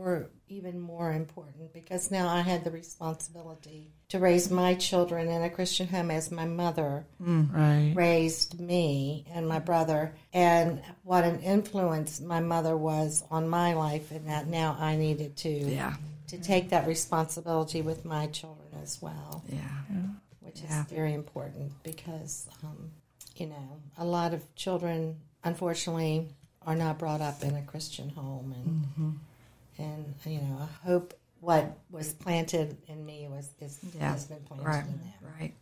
were 0.00 0.30
even 0.48 0.80
more 0.80 1.12
important 1.12 1.72
because 1.72 2.10
now 2.10 2.26
I 2.28 2.40
had 2.40 2.64
the 2.64 2.70
responsibility 2.70 3.92
to 4.08 4.18
raise 4.18 4.50
my 4.50 4.74
children 4.74 5.28
in 5.28 5.42
a 5.42 5.50
Christian 5.50 5.86
home 5.86 6.10
as 6.10 6.30
my 6.30 6.46
mother 6.46 7.06
Right. 7.20 7.92
raised 7.94 8.58
me 8.58 9.26
and 9.32 9.46
my 9.46 9.58
brother, 9.58 10.14
and 10.32 10.80
what 11.04 11.24
an 11.24 11.40
influence 11.40 12.20
my 12.20 12.40
mother 12.40 12.76
was 12.76 13.22
on 13.30 13.48
my 13.48 13.74
life, 13.74 14.10
and 14.10 14.26
that 14.28 14.46
now 14.48 14.76
I 14.80 14.96
needed 14.96 15.36
to 15.38 15.50
Yeah. 15.50 15.94
to 16.28 16.38
take 16.38 16.70
that 16.70 16.86
responsibility 16.86 17.82
with 17.82 18.04
my 18.04 18.26
children 18.28 18.68
as 18.82 19.02
well, 19.02 19.42
Yeah. 19.48 19.60
which 20.40 20.62
Yeah. 20.62 20.82
is 20.84 20.90
very 20.90 21.12
important 21.12 21.72
because 21.82 22.48
um, 22.64 22.90
you 23.36 23.46
know 23.48 23.80
a 23.98 24.04
lot 24.04 24.32
of 24.32 24.42
children 24.54 25.20
unfortunately 25.44 26.28
are 26.66 26.76
not 26.76 26.98
brought 26.98 27.20
up 27.20 27.42
in 27.42 27.54
a 27.54 27.62
Christian 27.62 28.08
home, 28.10 28.52
and 28.52 29.18
and 29.80 30.14
you 30.26 30.40
know 30.40 30.58
I 30.60 30.86
hope 30.86 31.14
what 31.40 31.78
was 31.90 32.12
planted 32.12 32.76
in 32.86 33.04
me 33.06 33.26
was 33.30 33.48
is, 33.60 33.78
Yeah. 33.98 34.12
has 34.12 34.26
been 34.26 34.40
planted 34.40 34.66
Right. 34.66 34.84
in 34.84 34.90
them. 34.92 35.32
Right. 35.40 35.54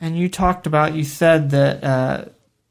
And 0.00 0.16
you 0.16 0.28
talked 0.28 0.66
about, 0.66 0.94
you 0.94 1.02
said 1.04 1.50
that 1.50 1.82
uh, 1.82 2.24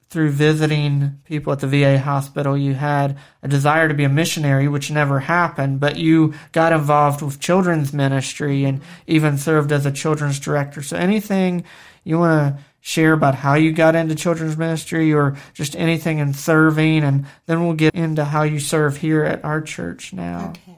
through 0.10 0.30
visiting 0.32 1.20
people 1.26 1.52
at 1.52 1.60
the 1.60 1.68
VA 1.68 2.00
hospital, 2.00 2.56
you 2.58 2.74
had 2.76 3.18
a 3.44 3.48
desire 3.50 3.88
to 3.90 3.94
be 3.94 4.06
a 4.06 4.10
missionary, 4.10 4.68
which 4.70 4.90
never 4.90 5.20
happened, 5.22 5.80
but 5.82 5.98
you 5.98 6.34
got 6.54 6.72
involved 6.72 7.22
with 7.22 7.40
children's 7.42 7.92
ministry 7.92 8.64
and 8.64 8.80
even 9.08 9.38
served 9.38 9.72
as 9.74 9.86
a 9.86 9.92
children's 9.92 10.40
director. 10.40 10.82
So 10.82 10.96
anything 10.96 11.66
you 12.06 12.20
want 12.20 12.56
to 12.56 12.64
share 12.80 13.12
about 13.14 13.36
how 13.36 13.56
you 13.56 13.74
got 13.74 13.96
into 13.96 14.14
children's 14.16 14.56
ministry 14.56 15.12
or 15.12 15.36
just 15.54 15.76
anything 15.76 16.20
in 16.20 16.34
serving, 16.34 17.04
and 17.04 17.26
then 17.48 17.66
we'll 17.66 17.74
get 17.76 17.94
into 17.96 18.24
how 18.24 18.44
you 18.44 18.60
serve 18.60 18.98
here 18.98 19.26
at 19.26 19.44
our 19.44 19.60
church 19.60 20.14
now. 20.14 20.50
Okay. 20.52 20.78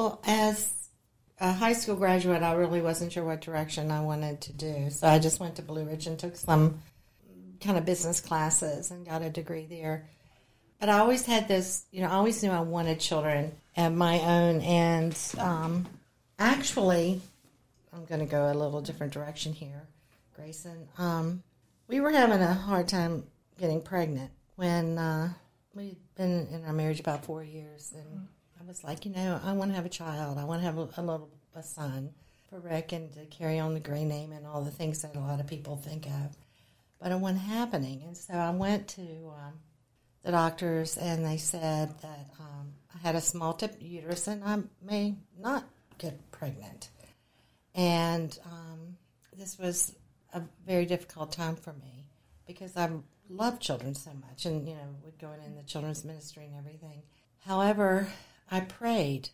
Well, 0.00 0.18
as 0.24 0.88
a 1.38 1.52
high 1.52 1.74
school 1.74 1.94
graduate, 1.94 2.42
I 2.42 2.54
really 2.54 2.80
wasn't 2.80 3.12
sure 3.12 3.22
what 3.22 3.42
direction 3.42 3.90
I 3.90 4.00
wanted 4.00 4.40
to 4.40 4.52
do. 4.54 4.88
So 4.88 5.06
I 5.06 5.18
just 5.18 5.40
went 5.40 5.56
to 5.56 5.62
Blue 5.62 5.84
Ridge 5.84 6.06
and 6.06 6.18
took 6.18 6.36
some 6.36 6.80
kind 7.60 7.76
of 7.76 7.84
business 7.84 8.18
classes 8.18 8.90
and 8.90 9.04
got 9.04 9.20
a 9.20 9.28
degree 9.28 9.66
there. 9.66 10.06
But 10.78 10.88
I 10.88 11.00
always 11.00 11.26
had 11.26 11.48
this, 11.48 11.84
you 11.90 12.00
know, 12.00 12.08
I 12.08 12.12
always 12.12 12.42
knew 12.42 12.50
I 12.50 12.60
wanted 12.60 12.98
children 12.98 13.52
of 13.76 13.92
my 13.92 14.20
own. 14.20 14.62
And 14.62 15.14
um, 15.36 15.84
actually, 16.38 17.20
I'm 17.92 18.06
going 18.06 18.20
to 18.20 18.26
go 18.26 18.50
a 18.50 18.54
little 18.54 18.80
different 18.80 19.12
direction 19.12 19.52
here, 19.52 19.86
Grayson. 20.34 20.88
Um, 20.96 21.42
we 21.88 22.00
were 22.00 22.10
having 22.10 22.40
a 22.40 22.54
hard 22.54 22.88
time 22.88 23.24
getting 23.58 23.82
pregnant 23.82 24.30
when 24.56 24.96
uh, 24.96 25.34
we'd 25.74 25.98
been 26.16 26.48
in 26.50 26.64
our 26.64 26.72
marriage 26.72 27.00
about 27.00 27.26
four 27.26 27.44
years. 27.44 27.92
And 27.94 28.28
I 28.60 28.66
was 28.66 28.84
like, 28.84 29.06
you 29.06 29.12
know, 29.12 29.40
I 29.42 29.52
want 29.52 29.70
to 29.70 29.76
have 29.76 29.86
a 29.86 29.90
child. 29.90 30.36
I 30.38 30.44
want 30.44 30.60
to 30.60 30.66
have 30.66 30.78
a, 30.78 30.88
a 30.96 31.02
little 31.02 31.30
a 31.54 31.62
son 31.62 32.10
for 32.48 32.60
Rick 32.60 32.92
and 32.92 33.12
to 33.14 33.24
carry 33.26 33.58
on 33.58 33.74
the 33.74 33.80
Gray 33.80 34.04
name 34.04 34.32
and 34.32 34.46
all 34.46 34.62
the 34.62 34.70
things 34.70 35.02
that 35.02 35.16
a 35.16 35.20
lot 35.20 35.40
of 35.40 35.46
people 35.46 35.76
think 35.76 36.06
of. 36.06 36.36
But 37.00 37.12
it 37.12 37.18
wasn't 37.18 37.40
happening. 37.40 38.02
And 38.06 38.16
so 38.16 38.34
I 38.34 38.50
went 38.50 38.88
to 38.88 39.02
um, 39.02 39.54
the 40.22 40.32
doctors 40.32 40.98
and 40.98 41.24
they 41.24 41.38
said 41.38 41.94
that 42.02 42.26
um, 42.38 42.74
I 42.94 42.98
had 42.98 43.14
a 43.14 43.20
small 43.20 43.54
tip 43.54 43.76
uterus 43.80 44.26
and 44.26 44.44
I 44.44 44.58
may 44.84 45.16
not 45.38 45.64
get 45.98 46.30
pregnant. 46.30 46.90
And 47.74 48.38
um, 48.44 48.96
this 49.36 49.58
was 49.58 49.94
a 50.34 50.42
very 50.66 50.84
difficult 50.84 51.32
time 51.32 51.56
for 51.56 51.72
me 51.72 52.04
because 52.46 52.76
I 52.76 52.90
love 53.28 53.58
children 53.60 53.94
so 53.94 54.10
much 54.28 54.44
and, 54.44 54.68
you 54.68 54.74
know, 54.74 54.96
would 55.04 55.18
go 55.18 55.32
in 55.32 55.56
the 55.56 55.62
children's 55.62 56.04
ministry 56.04 56.44
and 56.44 56.56
everything. 56.56 57.02
However, 57.38 58.08
I 58.50 58.60
prayed 58.60 59.30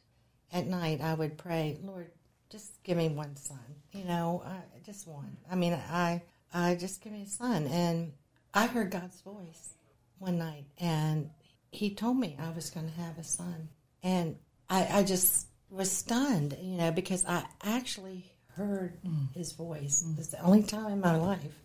at 0.53 0.67
night. 0.67 1.01
I 1.01 1.15
would 1.15 1.39
pray, 1.39 1.79
Lord, 1.83 2.11
just 2.51 2.83
give 2.83 2.97
me 2.97 3.09
one 3.09 3.37
son, 3.37 3.59
you 3.93 4.05
know, 4.05 4.43
I, 4.47 4.59
just 4.85 5.07
one. 5.07 5.37
I 5.51 5.57
mean, 5.57 5.73
I, 5.73 6.23
I 6.55 6.77
just 6.77 7.03
give 7.03 7.13
me 7.13 7.23
a 7.23 7.27
son. 7.27 7.67
And 7.67 8.13
I 8.55 8.67
heard 8.67 8.91
God's 8.91 9.21
voice 9.21 9.75
one 10.19 10.39
night 10.39 10.65
and 10.79 11.31
he 11.71 11.95
told 11.95 12.19
me 12.19 12.37
I 12.39 12.51
was 12.51 12.71
going 12.71 12.89
to 12.89 13.01
have 13.01 13.19
a 13.19 13.25
son. 13.25 13.69
And 14.03 14.37
I, 14.71 14.87
I 14.91 15.03
just 15.03 15.47
was 15.71 15.91
stunned, 15.91 16.57
you 16.61 16.77
know, 16.77 16.91
because 16.91 17.25
I 17.27 17.45
actually 17.63 18.25
heard 18.55 18.99
mm. 19.03 19.33
his 19.35 19.53
voice. 19.53 20.05
Mm. 20.07 20.19
It's 20.19 20.29
the 20.29 20.41
only 20.43 20.63
time 20.63 20.93
in 20.93 21.01
my 21.01 21.17
life 21.17 21.63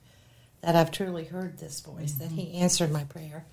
that 0.61 0.75
I've 0.75 0.91
truly 0.91 1.25
heard 1.25 1.57
this 1.57 1.79
voice, 1.79 2.13
that 2.13 2.29
mm-hmm. 2.29 2.37
he 2.37 2.53
answered 2.55 2.91
my 2.91 3.03
prayer. 3.05 3.45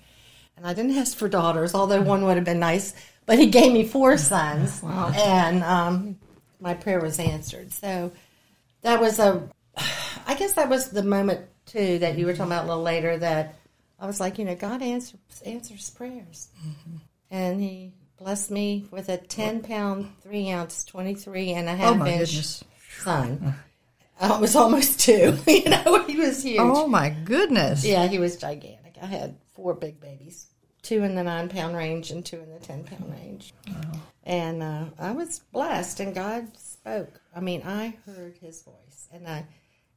And 0.57 0.67
I 0.67 0.73
didn't 0.73 0.97
ask 0.97 1.17
for 1.17 1.29
daughters, 1.29 1.73
although 1.73 2.01
one 2.01 2.25
would 2.25 2.35
have 2.35 2.45
been 2.45 2.59
nice, 2.59 2.93
but 3.29 3.37
he 3.37 3.45
gave 3.45 3.71
me 3.71 3.85
four 3.85 4.17
sons. 4.17 4.81
And 4.83 5.63
um, 5.63 6.17
my 6.59 6.73
prayer 6.73 6.99
was 6.99 7.19
answered. 7.19 7.71
So 7.71 8.11
that 8.81 8.99
was 8.99 9.19
a, 9.19 9.47
I 10.25 10.33
guess 10.33 10.53
that 10.53 10.67
was 10.67 10.89
the 10.89 11.03
moment, 11.03 11.41
too, 11.67 11.99
that 11.99 12.17
you 12.17 12.25
were 12.25 12.33
talking 12.33 12.51
about 12.51 12.65
a 12.65 12.67
little 12.67 12.81
later 12.81 13.19
that 13.19 13.53
I 13.99 14.07
was 14.07 14.19
like, 14.19 14.39
you 14.39 14.45
know, 14.45 14.55
God 14.55 14.81
answers, 14.81 15.19
answers 15.45 15.91
prayers. 15.91 16.47
And 17.29 17.61
he 17.61 17.93
blessed 18.17 18.49
me 18.49 18.85
with 18.89 19.09
a 19.09 19.17
10 19.17 19.61
pound, 19.61 20.11
3 20.23 20.49
ounce, 20.49 20.83
23 20.85 21.51
and 21.51 21.69
a 21.69 21.75
half 21.75 22.01
oh, 22.01 22.05
inch 22.07 22.31
goodness. 22.31 22.63
son. 22.97 23.53
I 24.19 24.39
was 24.39 24.55
almost 24.55 25.01
two. 25.01 25.37
you 25.47 25.69
know, 25.69 26.03
he 26.05 26.17
was 26.17 26.41
huge. 26.41 26.57
Oh, 26.59 26.87
my 26.87 27.11
goodness. 27.11 27.85
Yeah, 27.85 28.07
he 28.07 28.17
was 28.17 28.37
gigantic. 28.37 28.95
I 28.99 29.05
had 29.05 29.35
four 29.53 29.75
big 29.75 30.01
babies, 30.01 30.47
two 30.81 31.03
in 31.03 31.15
the 31.15 31.23
nine 31.23 31.49
pound 31.49 31.75
range 31.75 32.11
and 32.11 32.25
two 32.25 32.37
in 32.37 32.49
the 32.51 32.59
ten 32.59 32.83
pound 32.83 33.11
range. 33.11 33.53
And 34.23 34.61
uh, 34.61 34.85
I 34.99 35.11
was 35.11 35.39
blessed, 35.51 35.99
and 35.99 36.13
God 36.13 36.55
spoke. 36.57 37.19
I 37.35 37.39
mean, 37.39 37.63
I 37.65 37.97
heard 38.05 38.37
His 38.37 38.61
voice, 38.61 39.07
and 39.11 39.27
I, 39.27 39.45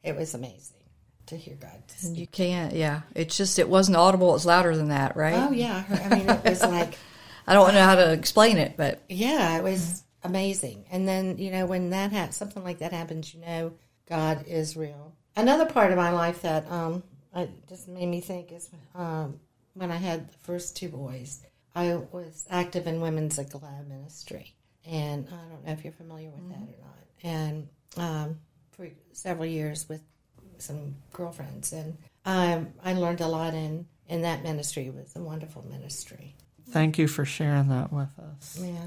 it 0.02 0.16
was 0.16 0.34
amazing 0.34 0.78
to 1.26 1.36
hear 1.36 1.56
God. 1.56 1.82
Speak. 1.88 2.18
You 2.18 2.26
can't, 2.26 2.74
yeah. 2.74 3.02
It's 3.14 3.36
just, 3.36 3.58
it 3.58 3.68
wasn't 3.68 3.96
audible. 3.96 4.34
It's 4.34 4.44
louder 4.44 4.76
than 4.76 4.88
that, 4.88 5.16
right? 5.16 5.34
Oh 5.34 5.52
yeah, 5.52 5.76
I, 5.76 5.80
heard, 5.80 6.12
I 6.12 6.16
mean, 6.16 6.28
it 6.28 6.44
was 6.44 6.62
like, 6.62 6.98
I 7.46 7.54
don't 7.54 7.74
know 7.74 7.84
how 7.84 7.94
to 7.94 8.12
explain 8.12 8.56
it, 8.56 8.74
but 8.76 9.02
yeah, 9.08 9.56
it 9.58 9.62
was 9.62 10.02
amazing. 10.22 10.84
And 10.90 11.06
then 11.06 11.38
you 11.38 11.50
know, 11.50 11.66
when 11.66 11.90
that 11.90 12.12
ha- 12.12 12.30
something 12.30 12.62
like 12.64 12.78
that 12.78 12.92
happens, 12.92 13.34
you 13.34 13.40
know, 13.40 13.72
God 14.08 14.44
is 14.46 14.76
real. 14.76 15.14
Another 15.36 15.66
part 15.66 15.90
of 15.90 15.96
my 15.96 16.10
life 16.10 16.42
that 16.42 16.70
um, 16.70 17.02
I, 17.34 17.48
just 17.68 17.88
made 17.88 18.06
me 18.06 18.20
think 18.20 18.52
is 18.52 18.70
um, 18.94 19.40
when 19.74 19.90
I 19.90 19.96
had 19.96 20.30
the 20.30 20.38
first 20.38 20.76
two 20.76 20.88
boys, 20.88 21.42
I 21.74 21.94
was 22.12 22.46
active 22.50 22.86
in 22.86 23.00
Women's 23.00 23.38
Aglow 23.38 23.84
Ministry. 23.88 24.54
And 24.86 25.26
I 25.28 25.48
don't 25.50 25.64
know 25.64 25.72
if 25.72 25.84
you're 25.84 25.92
familiar 25.92 26.30
with 26.30 26.48
that 26.48 26.56
or 26.56 26.84
not. 26.84 26.98
And 27.22 27.68
um, 27.96 28.38
for 28.72 28.88
several 29.12 29.46
years 29.46 29.88
with 29.88 30.02
some 30.58 30.96
girlfriends. 31.12 31.72
And 31.72 31.96
um, 32.24 32.68
I 32.84 32.94
learned 32.94 33.20
a 33.20 33.28
lot 33.28 33.54
in, 33.54 33.86
in 34.08 34.22
that 34.22 34.42
ministry. 34.42 34.86
It 34.86 34.94
was 34.94 35.14
a 35.16 35.20
wonderful 35.20 35.64
ministry. 35.70 36.34
Thank 36.70 36.98
you 36.98 37.08
for 37.08 37.24
sharing 37.24 37.68
that 37.68 37.92
with 37.92 38.18
us. 38.18 38.58
Yeah. 38.60 38.86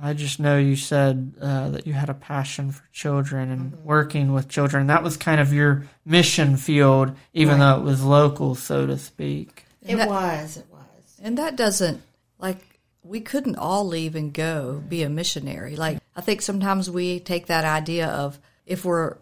I 0.00 0.14
just 0.14 0.38
know 0.38 0.56
you 0.56 0.76
said 0.76 1.34
uh, 1.40 1.70
that 1.70 1.86
you 1.86 1.92
had 1.92 2.08
a 2.08 2.14
passion 2.14 2.70
for 2.70 2.84
children 2.92 3.50
and 3.50 3.84
working 3.84 4.32
with 4.32 4.48
children. 4.48 4.86
That 4.86 5.02
was 5.02 5.16
kind 5.16 5.40
of 5.40 5.52
your 5.52 5.84
mission 6.04 6.56
field, 6.56 7.16
even 7.34 7.58
though 7.58 7.76
it 7.76 7.82
was 7.82 8.02
local, 8.02 8.54
so 8.54 8.86
to 8.86 8.96
speak. 8.96 9.64
It 9.82 9.96
that- 9.96 10.08
was. 10.08 10.56
It 10.56 10.66
was. 10.70 10.80
And 11.22 11.38
that 11.38 11.56
doesn't 11.56 12.02
like 12.38 12.58
we 13.02 13.20
couldn't 13.20 13.56
all 13.56 13.86
leave 13.86 14.14
and 14.14 14.32
go 14.32 14.82
be 14.88 15.02
a 15.02 15.08
missionary. 15.08 15.76
Like 15.76 15.98
I 16.16 16.20
think 16.20 16.42
sometimes 16.42 16.90
we 16.90 17.20
take 17.20 17.46
that 17.46 17.64
idea 17.64 18.08
of 18.08 18.38
if 18.66 18.84
we're 18.84 19.16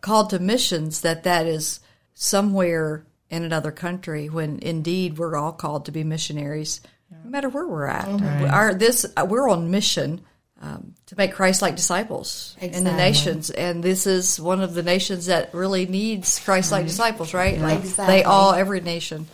called 0.00 0.30
to 0.30 0.38
missions 0.38 1.00
that 1.02 1.24
that 1.24 1.46
is 1.46 1.80
somewhere 2.14 3.04
in 3.30 3.44
another 3.44 3.70
country 3.72 4.28
when 4.28 4.58
indeed 4.60 5.18
we're 5.18 5.36
all 5.36 5.52
called 5.52 5.86
to 5.86 5.92
be 5.92 6.04
missionaries 6.04 6.80
no 7.24 7.30
matter 7.30 7.48
where 7.48 7.66
we're 7.66 7.86
at. 7.86 8.06
Our 8.52 8.74
this 8.74 9.06
we're 9.26 9.48
on 9.48 9.70
mission 9.70 10.20
um, 10.60 10.94
to 11.06 11.16
make 11.16 11.32
Christ-like 11.32 11.74
disciples 11.74 12.54
in 12.60 12.84
the 12.84 12.92
nations, 12.92 13.48
and 13.50 13.82
this 13.82 14.06
is 14.06 14.38
one 14.38 14.60
of 14.60 14.74
the 14.74 14.82
nations 14.82 15.26
that 15.26 15.54
really 15.54 15.86
needs 15.86 16.38
Christ-like 16.38 16.86
disciples, 16.86 17.32
right? 17.32 17.58
Like 17.58 17.78
Exactly. 17.78 18.16
they 18.16 18.24
all, 18.24 18.52
every 18.52 18.80
nation. 18.80 19.26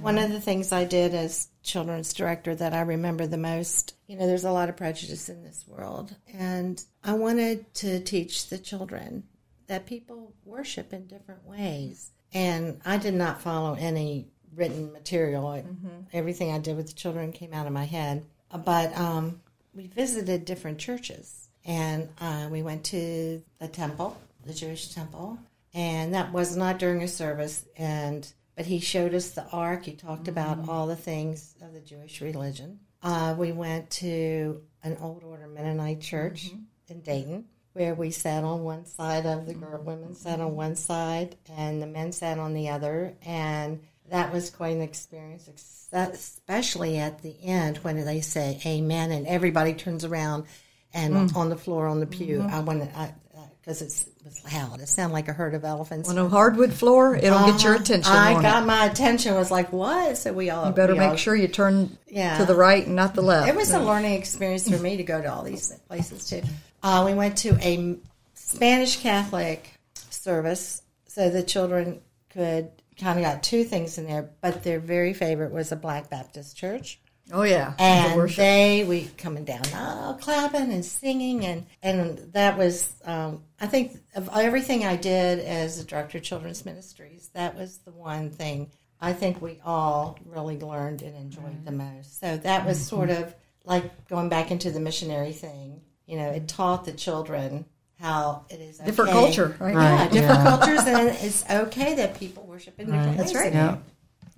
One 0.00 0.18
of 0.18 0.30
the 0.30 0.40
things 0.40 0.72
I 0.72 0.84
did 0.84 1.14
as 1.14 1.48
children's 1.62 2.12
director 2.12 2.54
that 2.54 2.72
I 2.72 2.80
remember 2.80 3.26
the 3.26 3.36
most, 3.36 3.94
you 4.06 4.16
know, 4.16 4.26
there's 4.26 4.44
a 4.44 4.52
lot 4.52 4.68
of 4.68 4.76
prejudice 4.76 5.28
in 5.28 5.42
this 5.42 5.64
world. 5.68 6.14
And 6.32 6.82
I 7.04 7.12
wanted 7.14 7.72
to 7.74 8.00
teach 8.00 8.48
the 8.48 8.58
children 8.58 9.24
that 9.66 9.86
people 9.86 10.32
worship 10.44 10.92
in 10.92 11.06
different 11.06 11.44
ways. 11.46 12.10
And 12.32 12.80
I 12.84 12.96
did 12.96 13.14
not 13.14 13.40
follow 13.42 13.74
any 13.74 14.28
written 14.54 14.92
material. 14.92 15.52
It- 15.52 15.66
Everything 16.12 16.50
I 16.52 16.58
did 16.58 16.76
with 16.76 16.88
the 16.88 16.92
children 16.94 17.32
came 17.32 17.52
out 17.52 17.66
of 17.66 17.72
my 17.72 17.84
head. 17.84 18.24
But 18.64 18.96
um, 18.96 19.40
we 19.74 19.86
visited 19.86 20.44
different 20.44 20.78
churches. 20.78 21.48
And 21.64 22.08
uh, 22.20 22.48
we 22.50 22.62
went 22.62 22.84
to 22.84 23.42
the 23.58 23.68
temple, 23.68 24.16
the 24.46 24.54
Jewish 24.54 24.88
temple. 24.94 25.38
And 25.74 26.14
that 26.14 26.32
was 26.32 26.56
not 26.56 26.78
during 26.78 27.02
a 27.02 27.08
service. 27.08 27.64
And 27.76 28.26
but 28.60 28.66
he 28.66 28.78
showed 28.78 29.14
us 29.14 29.30
the 29.30 29.46
ark. 29.52 29.86
He 29.86 29.92
talked 29.92 30.28
about 30.28 30.58
mm-hmm. 30.58 30.68
all 30.68 30.86
the 30.86 30.94
things 30.94 31.54
of 31.62 31.72
the 31.72 31.80
Jewish 31.80 32.20
religion. 32.20 32.78
Uh, 33.02 33.34
we 33.38 33.52
went 33.52 33.88
to 33.92 34.60
an 34.82 34.98
old 35.00 35.24
order 35.24 35.46
Mennonite 35.46 36.02
church 36.02 36.48
mm-hmm. 36.48 36.92
in 36.92 37.00
Dayton, 37.00 37.46
where 37.72 37.94
we 37.94 38.10
sat 38.10 38.44
on 38.44 38.62
one 38.62 38.84
side 38.84 39.24
of 39.24 39.46
the 39.46 39.54
girl, 39.54 39.82
women 39.82 40.14
sat 40.14 40.40
on 40.40 40.56
one 40.56 40.76
side, 40.76 41.36
and 41.56 41.80
the 41.80 41.86
men 41.86 42.12
sat 42.12 42.38
on 42.38 42.52
the 42.52 42.68
other, 42.68 43.14
and 43.24 43.80
that 44.10 44.30
was 44.30 44.50
quite 44.50 44.76
an 44.76 44.82
experience, 44.82 45.48
especially 45.90 46.98
at 46.98 47.22
the 47.22 47.42
end 47.42 47.78
when 47.78 48.04
they 48.04 48.20
say 48.20 48.60
Amen, 48.66 49.10
and 49.10 49.26
everybody 49.26 49.72
turns 49.72 50.04
around 50.04 50.44
and 50.92 51.14
mm. 51.14 51.34
on 51.34 51.48
the 51.48 51.56
floor 51.56 51.86
on 51.86 52.00
the 52.00 52.06
pew. 52.06 52.40
Mm-hmm. 52.40 52.54
I 52.54 52.60
want 52.60 52.92
to. 52.92 53.14
Because 53.60 53.82
it 53.82 54.08
was 54.24 54.42
loud. 54.52 54.80
It 54.80 54.88
sounded 54.88 55.12
like 55.12 55.28
a 55.28 55.34
herd 55.34 55.54
of 55.54 55.64
elephants. 55.64 56.08
On 56.08 56.16
a 56.16 56.28
hardwood 56.28 56.72
floor, 56.72 57.14
it'll 57.14 57.44
get 57.46 57.62
your 57.62 57.74
Uh-huh. 57.74 57.82
attention. 57.82 58.10
I 58.12 58.40
got 58.40 58.62
it? 58.62 58.66
my 58.66 58.86
attention. 58.86 59.34
Was 59.34 59.50
like, 59.50 59.70
what? 59.72 60.16
So 60.16 60.32
we 60.32 60.48
all 60.48 60.66
You 60.68 60.72
better 60.72 60.94
make 60.94 61.10
all- 61.10 61.16
sure 61.16 61.36
you 61.36 61.46
turn 61.46 61.98
Yeah. 62.08 62.38
to 62.38 62.46
the 62.46 62.54
right 62.54 62.86
and 62.86 62.96
not 62.96 63.14
the 63.14 63.20
left. 63.20 63.48
It 63.48 63.54
was 63.54 63.70
a 63.72 63.78
learning 63.78 64.14
experience 64.14 64.68
for 64.68 64.78
me 64.78 64.96
to 64.96 65.02
go 65.02 65.20
to 65.20 65.30
all 65.30 65.42
these 65.42 65.72
places 65.88 66.26
too. 66.26 66.42
Uh, 66.82 67.02
we 67.04 67.12
went 67.12 67.36
to 67.38 67.50
a 67.60 67.96
Spanish 68.34 68.96
Catholic 69.02 69.74
service, 70.08 70.82
so 71.06 71.28
the 71.28 71.42
children 71.42 72.00
could 72.30 72.70
kind 72.98 73.18
of 73.18 73.24
got 73.24 73.42
two 73.42 73.64
things 73.64 73.98
in 73.98 74.06
there. 74.06 74.30
But 74.40 74.62
their 74.62 74.80
very 74.80 75.12
favorite 75.12 75.52
was 75.52 75.70
a 75.70 75.76
Black 75.76 76.08
Baptist 76.08 76.56
church. 76.56 76.98
Oh 77.32 77.42
yeah, 77.42 77.70
the 77.76 77.82
and 77.82 78.16
worship. 78.16 78.36
they 78.36 78.84
we 78.84 79.04
coming 79.16 79.44
down 79.44 79.62
oh, 79.74 80.16
clapping 80.20 80.72
and 80.72 80.84
singing 80.84 81.44
and 81.44 81.66
and 81.82 82.18
that 82.32 82.56
was 82.58 82.92
um, 83.04 83.42
i 83.60 83.66
think 83.66 83.92
of 84.14 84.28
everything 84.34 84.84
i 84.84 84.96
did 84.96 85.38
as 85.40 85.78
a 85.80 85.84
director 85.84 86.18
of 86.18 86.24
children's 86.24 86.64
ministries 86.64 87.28
that 87.34 87.56
was 87.56 87.78
the 87.78 87.92
one 87.92 88.30
thing 88.30 88.70
i 89.00 89.12
think 89.12 89.40
we 89.40 89.60
all 89.64 90.18
really 90.26 90.58
learned 90.58 91.02
and 91.02 91.16
enjoyed 91.16 91.64
the 91.64 91.72
most 91.72 92.20
so 92.20 92.36
that 92.38 92.66
was 92.66 92.84
sort 92.84 93.10
of 93.10 93.34
like 93.64 94.08
going 94.08 94.28
back 94.28 94.50
into 94.50 94.70
the 94.70 94.80
missionary 94.80 95.32
thing 95.32 95.80
you 96.06 96.16
know 96.16 96.30
it 96.30 96.48
taught 96.48 96.84
the 96.84 96.92
children 96.92 97.64
how 98.00 98.46
it 98.48 98.60
is 98.60 98.78
different 98.78 99.10
culture, 99.10 99.54
right? 99.60 99.74
Right. 99.74 99.92
yeah 99.92 100.08
different 100.08 100.40
Yeah. 100.44 100.56
cultures 100.56 100.86
and 100.86 101.08
it's 101.08 101.44
okay 101.50 101.96
that 101.96 102.18
people 102.18 102.44
worship 102.44 102.80
in 102.80 102.86
different 102.86 103.16
That's 103.18 103.34
right. 103.34 103.52
Yeah. 103.52 103.76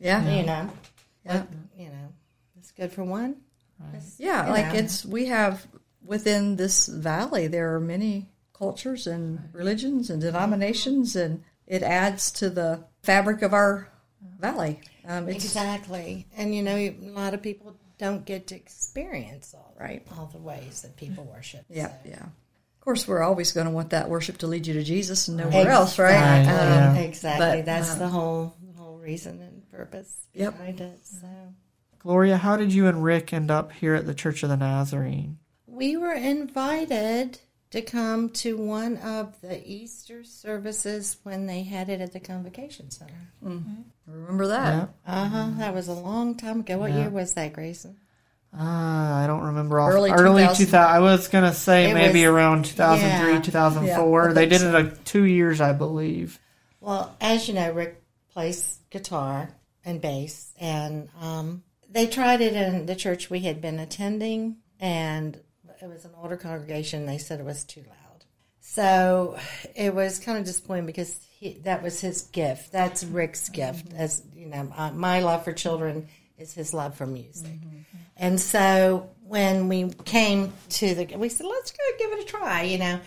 Yeah, 0.00 0.34
you 0.40 0.44
know 0.44 0.68
Yeah. 1.24 1.34
Like, 1.34 1.44
you 1.78 1.86
know 1.86 1.91
it's 2.72 2.76
good 2.76 2.92
for 2.92 3.04
one 3.04 3.36
It's- 3.90 4.16
yeah. 4.18 4.46
you 4.46 4.52
Like 4.52 4.72
know. 4.72 4.78
it's 4.80 5.04
we 5.04 5.26
have 5.26 5.66
within 6.04 6.56
this 6.56 6.86
valley 6.86 7.46
there 7.48 7.74
are 7.74 7.80
many 7.80 8.28
cultures 8.54 9.06
and 9.06 9.48
religions 9.52 10.08
and 10.10 10.20
denominations, 10.20 11.16
and 11.16 11.42
it 11.66 11.82
adds 11.82 12.30
to 12.30 12.48
the 12.50 12.84
fabric 13.02 13.42
of 13.42 13.52
our 13.52 13.88
valley. 14.38 14.80
Um, 15.04 15.28
it's 15.28 15.44
Exactly. 15.44 16.26
And 16.36 16.54
you 16.54 16.62
know, 16.62 16.76
a 16.76 16.96
lot 17.10 17.34
of 17.34 17.42
people 17.42 17.74
don't 17.98 18.24
get 18.24 18.46
to 18.48 18.54
experience 18.56 19.52
all 19.54 19.74
right 19.78 20.06
all 20.16 20.26
the 20.26 20.38
ways 20.38 20.82
that 20.82 20.96
people 20.96 21.24
worship. 21.24 21.64
yeah, 21.68 21.88
So- 21.88 21.94
yeah. 22.10 22.22
Of 22.24 22.84
course, 22.84 23.06
we're 23.06 23.22
always 23.22 23.52
going 23.52 23.66
to 23.66 23.72
want 23.72 23.90
that 23.90 24.08
worship 24.10 24.38
to 24.38 24.48
lead 24.48 24.66
you 24.66 24.74
to 24.74 24.82
Jesus 24.82 25.28
and 25.28 25.36
nowhere 25.36 25.70
else, 25.70 25.98
right? 26.00 26.14
Right, 26.14 26.40
Um, 26.40 26.46
yeah. 26.46 27.02
Exactly. 27.02 27.58
but, 27.60 27.64
That's 27.66 27.92
uh, 27.92 27.98
the 27.98 28.08
whole 28.08 28.54
the 28.60 28.72
whole 28.80 28.98
reason 28.98 29.40
and 29.40 29.68
purpose 29.70 30.26
Yep. 30.34 30.58
behind 30.58 30.80
it. 30.80 30.98
So 31.06 31.28
Gloria, 32.02 32.36
how 32.36 32.56
did 32.56 32.72
you 32.72 32.86
and 32.88 33.02
Rick 33.04 33.32
end 33.32 33.50
up 33.50 33.72
here 33.72 33.94
at 33.94 34.06
the 34.06 34.14
Church 34.14 34.42
of 34.42 34.48
the 34.48 34.56
Nazarene? 34.56 35.38
we 35.66 35.96
were 35.96 36.12
invited 36.12 37.38
to 37.70 37.80
come 37.80 38.28
to 38.28 38.56
one 38.58 38.98
of 38.98 39.40
the 39.40 39.66
Easter 39.66 40.22
services 40.22 41.16
when 41.22 41.46
they 41.46 41.62
had 41.62 41.88
it 41.88 42.00
at 42.00 42.12
the 42.12 42.20
Convocation 42.20 42.90
Center. 42.90 43.14
Remember 44.06 44.48
that? 44.48 44.90
Yeah. 45.06 45.12
Uh 45.22 45.28
huh. 45.28 45.50
That 45.56 45.74
was 45.74 45.88
a 45.88 45.94
long 45.94 46.36
time 46.36 46.60
ago. 46.60 46.76
What 46.78 46.90
Yeah. 46.92 46.98
year 47.00 47.08
was 47.10 47.32
that, 47.34 47.54
Grayson? 47.54 47.96
Ah, 48.54 49.22
I 49.24 49.26
don't 49.26 49.40
remember 49.44 49.80
off 49.80 49.90
Early 49.92 50.10
early 50.10 50.42
2000. 50.42 50.66
2000. 50.66 50.94
I 50.94 51.00
was 51.00 51.28
gonna 51.28 51.54
say 51.54 51.90
It 51.90 51.94
maybe 51.94 52.26
was- 52.26 52.34
around 52.34 52.64
2003, 52.66 53.32
yeah. 53.32 53.40
2004. 53.40 54.26
Yeah, 54.28 54.32
they 54.34 54.46
did 54.46 54.60
it 54.60 54.72
like 54.72 55.04
two 55.04 55.24
years, 55.24 55.60
I 55.62 55.72
believe. 55.72 56.38
Well, 56.80 57.16
as 57.20 57.48
you 57.48 57.54
know, 57.54 57.72
Rick 57.72 58.02
plays 58.34 58.78
guitar 58.90 59.48
and 59.86 60.02
bass, 60.02 60.52
and 60.60 61.08
um, 61.20 61.62
they 61.92 62.06
tried 62.06 62.40
it 62.40 62.54
in 62.54 62.86
the 62.86 62.96
church 62.96 63.30
we 63.30 63.40
had 63.40 63.60
been 63.60 63.78
attending, 63.78 64.56
and 64.80 65.38
it 65.80 65.88
was 65.88 66.04
an 66.04 66.12
older 66.20 66.36
congregation. 66.36 67.06
They 67.06 67.18
said 67.18 67.40
it 67.40 67.46
was 67.46 67.64
too 67.64 67.82
loud, 67.82 68.24
so 68.60 69.38
it 69.74 69.94
was 69.94 70.18
kind 70.18 70.38
of 70.38 70.44
disappointing 70.44 70.86
because 70.86 71.18
he, 71.38 71.58
that 71.64 71.82
was 71.82 72.00
his 72.00 72.22
gift. 72.22 72.72
That's 72.72 73.04
Rick's 73.04 73.48
gift, 73.48 73.92
as 73.94 74.22
you 74.34 74.46
know, 74.46 74.64
my 74.94 75.20
love 75.20 75.44
for 75.44 75.52
children 75.52 76.08
is 76.38 76.54
his 76.54 76.72
love 76.72 76.96
for 76.96 77.06
music, 77.06 77.52
and 78.16 78.40
so 78.40 79.10
when 79.26 79.68
we 79.68 79.90
came 80.04 80.52
to 80.68 80.94
the, 80.94 81.16
we 81.16 81.28
said, 81.28 81.46
let's 81.46 81.72
go 81.72 81.78
give 81.98 82.12
it 82.12 82.20
a 82.20 82.26
try, 82.26 82.62
you 82.62 82.78
know. 82.78 83.00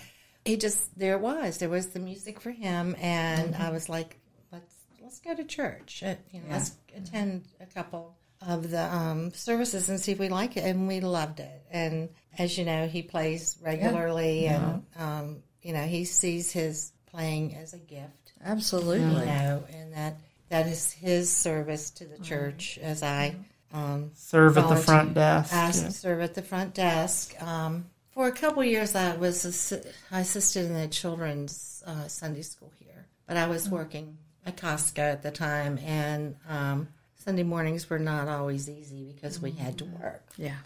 He 0.44 0.58
just 0.58 0.98
there 0.98 1.16
it 1.16 1.22
was. 1.22 1.58
There 1.58 1.70
was 1.70 1.88
the 1.88 2.00
music 2.00 2.40
for 2.40 2.52
him 2.52 2.96
and 3.02 3.56
i 3.56 3.72
was 3.72 3.90
like 3.90 4.20
let's 4.52 4.76
let's 5.02 5.20
go 5.20 5.34
to 5.34 5.44
church. 5.44 6.04
Uh, 6.06 6.14
you 6.32 6.40
know 6.42 6.46
let's 6.52 6.74
attend 6.96 7.46
a 7.60 7.66
couple 7.66 8.16
of 8.48 8.70
the 8.70 8.84
um, 8.96 9.32
services 9.34 9.90
and 9.90 10.00
see 10.00 10.12
if 10.12 10.20
we 10.20 10.30
like 10.30 10.58
it 10.58 10.64
and 10.66 10.88
we 10.88 11.00
loved 11.00 11.40
it 11.40 11.64
and 11.72 12.10
as 12.38 12.58
you 12.58 12.66
know 12.66 12.88
he 12.88 13.02
plays 13.02 13.58
regularly 13.62 14.48
and 14.48 14.84
um, 14.98 15.38
you 15.62 15.74
know 15.74 15.84
he 15.84 16.06
sees 16.06 16.52
his 16.52 16.92
playing 17.08 17.56
as 17.56 17.74
a 17.74 17.78
gift 17.80 18.34
Absolutely. 18.44 19.00
you 19.00 19.26
know 19.26 19.64
and 19.74 19.94
that 19.94 20.18
that 20.50 20.68
is 20.68 20.92
his 20.92 21.32
service 21.32 21.90
to 21.92 22.06
the 22.06 22.20
church 22.20 22.78
as 22.82 23.02
i 23.04 23.36
um, 23.74 24.12
Serve 24.16 24.58
at 24.58 24.70
the 24.70 24.76
front 24.78 25.14
desk. 25.16 25.54
asked 25.54 25.84
Yeah. 25.84 25.90
serve 25.90 26.22
at 26.22 26.34
the 26.34 26.42
front 26.42 26.74
desk. 26.74 27.36
Um, 27.42 27.86
for 28.12 28.28
a 28.28 28.32
couple 28.32 28.64
years, 28.64 28.96
I 28.96 29.18
was 29.18 29.44
assi- 29.46 29.86
I 30.10 30.22
assisted 30.22 30.66
in 30.68 30.74
the 30.74 30.88
children's 30.88 31.84
uh, 31.86 32.08
Sunday 32.08 32.44
school 32.44 32.72
here, 32.80 33.06
but 33.28 33.36
I 33.36 33.48
was 33.48 33.68
working 33.70 34.18
at 34.46 34.56
Costco 34.56 35.00
at 35.00 35.24
the 35.24 35.32
time, 35.32 35.78
and 35.80 36.38
um, 36.48 36.88
Sunday 37.26 37.44
mornings 37.44 37.90
were 37.90 37.98
not 38.00 38.28
always 38.28 38.70
easy 38.70 39.12
because 39.14 39.42
we 39.42 39.52
had 39.52 39.78
to 39.80 39.86
work. 39.86 40.24
Yeah. 40.38 40.58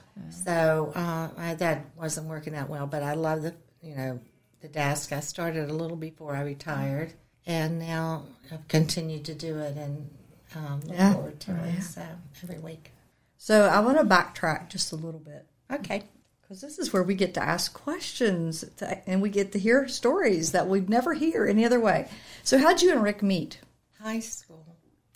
So 0.45 0.91
uh, 0.93 1.29
I, 1.37 1.53
that 1.55 1.85
wasn't 1.95 2.27
working 2.27 2.53
out 2.55 2.69
well, 2.69 2.85
but 2.85 3.01
I 3.01 3.13
love 3.13 3.41
the 3.43 3.55
you 3.81 3.95
know 3.95 4.19
the 4.61 4.67
desk. 4.67 5.13
I 5.13 5.21
started 5.21 5.69
a 5.69 5.73
little 5.73 5.95
before 5.97 6.35
I 6.35 6.41
retired, 6.41 7.13
and 7.45 7.79
now 7.79 8.25
I've 8.51 8.67
continued 8.67 9.23
to 9.25 9.33
do 9.35 9.57
it 9.59 9.77
and 9.77 10.09
um, 10.55 10.81
look 10.81 10.97
Yeah. 10.97 11.13
forward 11.13 11.39
to 11.41 11.55
it. 11.63 11.81
So 11.81 12.03
every 12.43 12.59
week. 12.59 12.91
So 13.37 13.61
I 13.67 13.79
want 13.79 13.97
to 13.97 14.03
backtrack 14.03 14.67
just 14.67 14.91
a 14.91 14.97
little 14.97 15.21
bit 15.21 15.45
Okay. 15.71 16.03
because 16.41 16.59
this 16.59 16.77
is 16.77 16.91
where 16.91 17.03
we 17.03 17.15
get 17.15 17.35
to 17.35 17.41
ask 17.41 17.73
questions 17.73 18.65
to, 18.77 19.09
and 19.09 19.21
we 19.21 19.29
get 19.29 19.53
to 19.53 19.59
hear 19.59 19.87
stories 19.87 20.51
that 20.51 20.67
we'd 20.67 20.89
never 20.89 21.13
hear 21.13 21.45
any 21.45 21.63
other 21.63 21.79
way. 21.79 22.09
So 22.43 22.57
how'd 22.57 22.81
you 22.81 22.91
and 22.91 23.01
Rick 23.01 23.23
meet? 23.23 23.59
High 24.01 24.19
school. 24.19 24.68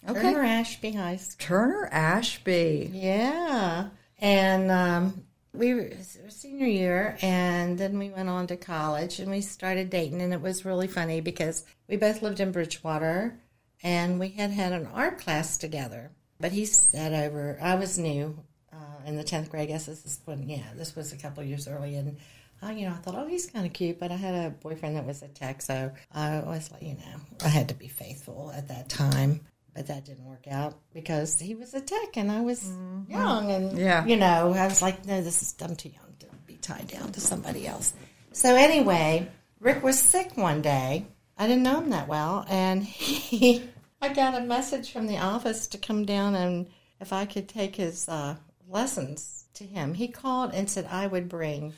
Okay. 0.10 0.22
Turner 0.22 0.44
Ashby 0.44 0.92
High 0.92 1.16
School. 1.18 1.38
Turner 1.39 1.89
Ashby. 1.92 2.89
Yeah. 2.94 3.89
And 4.20 4.72
um, 4.72 5.24
we 5.54 5.74
were 5.74 5.92
senior 6.30 6.68
year, 6.68 7.18
and 7.22 7.78
then 7.78 7.98
we 8.00 8.10
went 8.10 8.30
on 8.30 8.48
to 8.48 8.58
college 8.58 9.20
and 9.20 9.30
we 9.30 9.42
started 9.42 9.89
dating. 9.89 10.22
And 10.22 10.34
it 10.34 10.42
was 10.42 10.66
really 10.66 10.88
funny 10.88 11.22
because 11.22 11.66
we 11.88 11.98
both 11.98 12.22
lived 12.22 12.39
in 12.39 12.52
Bridgewater 12.52 13.39
and 13.82 14.20
we 14.20 14.30
had 14.30 14.52
had 14.52 14.74
an 14.74 14.88
art 14.94 15.20
class 15.20 15.58
together. 15.58 16.12
But 16.39 16.52
he 16.52 16.66
sat 16.66 17.13
over, 17.13 17.58
I 17.62 17.76
was 17.76 17.98
new 17.98 18.38
uh, 18.74 19.06
in 19.06 19.16
the 19.16 19.24
10th 19.24 19.50
grade. 19.50 19.63
I 19.63 19.66
guess 19.74 19.86
this 19.86 20.06
is 20.06 20.20
when, 20.26 20.50
yeah, 20.50 20.63
this 20.76 20.96
was 20.96 21.13
a 21.13 21.18
couple 21.18 21.44
years 21.44 21.68
early. 21.68 21.96
And 21.96 22.18
I, 22.62 22.74
you 22.74 22.88
know, 22.88 22.94
I 22.94 22.98
thought, 22.98 23.16
oh, 23.16 23.28
he's 23.28 23.46
kind 23.50 23.66
of 23.66 23.74
cute. 23.74 24.00
But 24.00 24.12
I 24.12 24.16
had 24.16 24.34
a 24.34 24.50
boyfriend 24.50 24.96
that 24.96 25.06
was 25.06 25.22
a 25.22 25.28
tech, 25.28 25.62
so 25.62 25.92
I 26.13 26.39
was 26.39 26.72
like, 26.72 26.82
you 26.82 26.96
know, 26.96 27.22
I 27.44 27.50
had 27.50 27.70
to 27.70 27.76
be 27.76 27.88
faithful 27.88 28.52
at 28.56 28.70
that 28.70 28.89
time. 28.89 29.42
But 29.76 29.88
that 29.88 30.06
didn't 30.06 30.26
work 30.26 30.46
out 30.50 30.76
because 30.94 31.40
he 31.40 31.56
was 31.56 31.74
a 31.74 31.82
tech 31.82 32.16
and 32.16 32.32
I 32.32 32.42
was 32.42 32.64
young. 33.08 33.52
And, 33.52 33.78
Yeah. 33.78 34.06
you 34.06 34.18
know, 34.18 34.54
I 34.54 34.66
was 34.68 34.82
like, 34.84 35.06
no, 35.06 35.22
this 35.22 35.42
is, 35.42 35.56
I'm 35.62 35.76
too 35.76 35.90
young 35.90 36.14
to 36.20 36.28
be 36.46 36.56
tied 36.58 36.88
down 36.88 37.12
to 37.14 37.20
somebody 37.20 37.66
else. 37.66 37.94
So 38.34 38.56
anyway, 38.56 39.28
Rick 39.60 39.84
was 39.84 39.98
sick 40.00 40.38
one 40.38 40.62
day. 40.62 41.08
I 41.38 41.48
didn't 41.48 41.64
know 41.64 41.80
him 41.82 41.90
that 41.90 42.08
well. 42.08 42.46
And 42.50 42.84
he, 42.84 43.64
I 44.02 44.14
got 44.14 44.36
a 44.40 44.46
message 44.46 44.92
from 44.92 45.08
the 45.08 45.18
office 45.18 45.66
to 45.70 45.78
come 45.80 46.06
down 46.06 46.36
and 46.36 46.68
if 47.00 47.12
I 47.12 47.26
could 47.26 47.50
take 47.50 47.76
his 47.76 48.08
uh, 48.08 48.36
lessons 48.70 49.46
to 49.56 49.64
him. 49.64 49.94
He 49.96 50.08
called 50.08 50.52
and 50.54 50.70
said 50.70 50.88
I 50.90 51.08
would 51.08 51.30
bring 51.30 51.74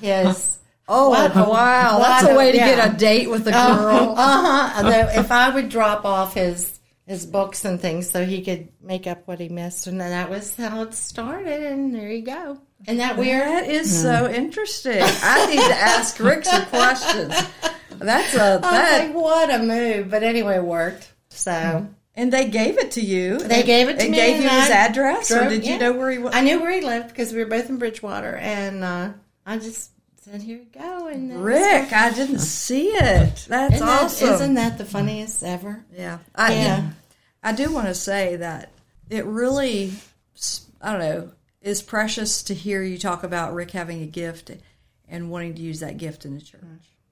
his. 0.00 0.58
Oh, 0.86 1.08
What? 1.08 1.34
wow. 1.34 1.98
That's 1.98 2.28
a 2.28 2.36
way 2.36 2.52
to 2.52 2.58
Yeah. 2.58 2.76
get 2.76 2.94
a 2.94 2.96
date 2.98 3.30
with 3.30 3.48
a 3.48 3.52
girl. 3.52 4.14
Uh 4.18 4.72
huh. 4.82 5.08
if 5.14 5.32
I 5.32 5.48
would 5.48 5.70
drop 5.70 6.04
off 6.04 6.34
his 6.34 6.78
his 7.06 7.26
books 7.26 7.64
and 7.64 7.80
things 7.80 8.10
so 8.10 8.24
he 8.24 8.42
could 8.42 8.68
make 8.82 9.06
up 9.06 9.26
what 9.26 9.38
he 9.40 9.48
missed, 9.48 9.86
and 9.86 10.00
then 10.00 10.10
that 10.10 10.30
was 10.30 10.56
how 10.56 10.82
it 10.82 10.94
started. 10.94 11.62
And 11.62 11.94
there 11.94 12.10
you 12.10 12.22
go. 12.22 12.58
And 12.86 13.00
that 13.00 13.16
weird. 13.16 13.42
That 13.46 13.68
is 13.68 14.02
so 14.02 14.30
interesting. 14.30 15.00
I 15.02 15.46
need 15.46 15.56
to 15.60 15.74
ask 15.74 16.18
Rick 16.20 16.44
some 16.44 16.64
questions. 16.66 17.34
That's 17.98 18.34
a 18.34 18.42
I 18.42 18.52
was 18.56 18.60
that. 18.62 19.06
like, 19.06 19.14
what 19.14 19.54
a 19.54 19.58
move! 19.62 20.10
But 20.10 20.22
anyway, 20.22 20.56
it 20.56 20.64
worked. 20.64 21.12
So 21.30 21.86
And 22.14 22.32
they 22.32 22.48
gave 22.48 22.78
it 22.78 22.92
to 22.92 23.00
you. 23.00 23.38
They 23.38 23.62
gave 23.62 23.88
it 23.88 23.98
to 23.98 24.02
and 24.02 24.10
me. 24.10 24.16
gave 24.16 24.36
you 24.42 24.48
his 24.48 24.70
I 24.70 24.86
address, 24.86 25.30
or 25.30 25.38
drove- 25.40 25.50
did 25.50 25.66
you 25.66 25.78
know 25.78 25.92
where 25.92 26.10
he 26.10 26.18
was? 26.18 26.34
I 26.34 26.40
knew 26.42 26.60
where 26.60 26.72
he 26.72 26.80
lived 26.80 27.08
because 27.08 27.32
we 27.32 27.38
were 27.40 27.48
both 27.50 27.68
in 27.70 27.76
Bridgewater, 27.78 28.36
and 28.36 28.82
uh, 28.84 29.10
I 29.46 29.58
just 29.58 29.90
said, 30.24 30.42
"Here 30.42 30.58
you 30.58 30.66
go." 30.72 31.08
And 31.08 31.42
Rick. 31.44 31.92
I 31.92 32.10
didn't 32.12 32.38
see 32.40 32.88
it. 32.88 33.46
That's 33.48 33.74
Isn't 33.74 33.86
that, 33.86 34.02
awesome. 34.04 34.28
isn't 34.30 34.54
that 34.54 34.78
the 34.78 34.84
funniest 34.84 35.42
ever? 35.42 35.84
Yeah, 35.96 36.18
I, 36.34 36.54
Yeah. 36.54 36.90
I 37.42 37.52
do 37.52 37.70
want 37.72 37.88
to 37.88 37.94
say 37.94 38.36
that 38.36 38.70
it 39.10 39.24
really, 39.26 39.92
I 40.80 40.92
don't 40.92 41.00
know, 41.00 41.30
is 41.60 41.82
precious 41.82 42.42
to 42.44 42.54
hear 42.54 42.82
you 42.82 42.98
talk 42.98 43.22
about 43.22 43.54
Rick 43.54 43.72
having 43.72 44.02
a 44.02 44.06
gift 44.06 44.50
and 45.08 45.30
wanting 45.30 45.54
to 45.54 45.62
use 45.62 45.80
that 45.80 45.98
gift 45.98 46.24
in 46.24 46.34
the 46.34 46.40
church. 46.40 46.60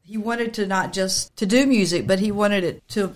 He 0.02 0.16
wanted 0.16 0.54
to 0.54 0.66
not 0.66 0.92
just 0.92 1.36
to 1.36 1.46
do 1.46 1.66
music, 1.66 2.06
but 2.06 2.18
he 2.18 2.32
wanted 2.32 2.64
it 2.64 2.88
to 2.88 3.12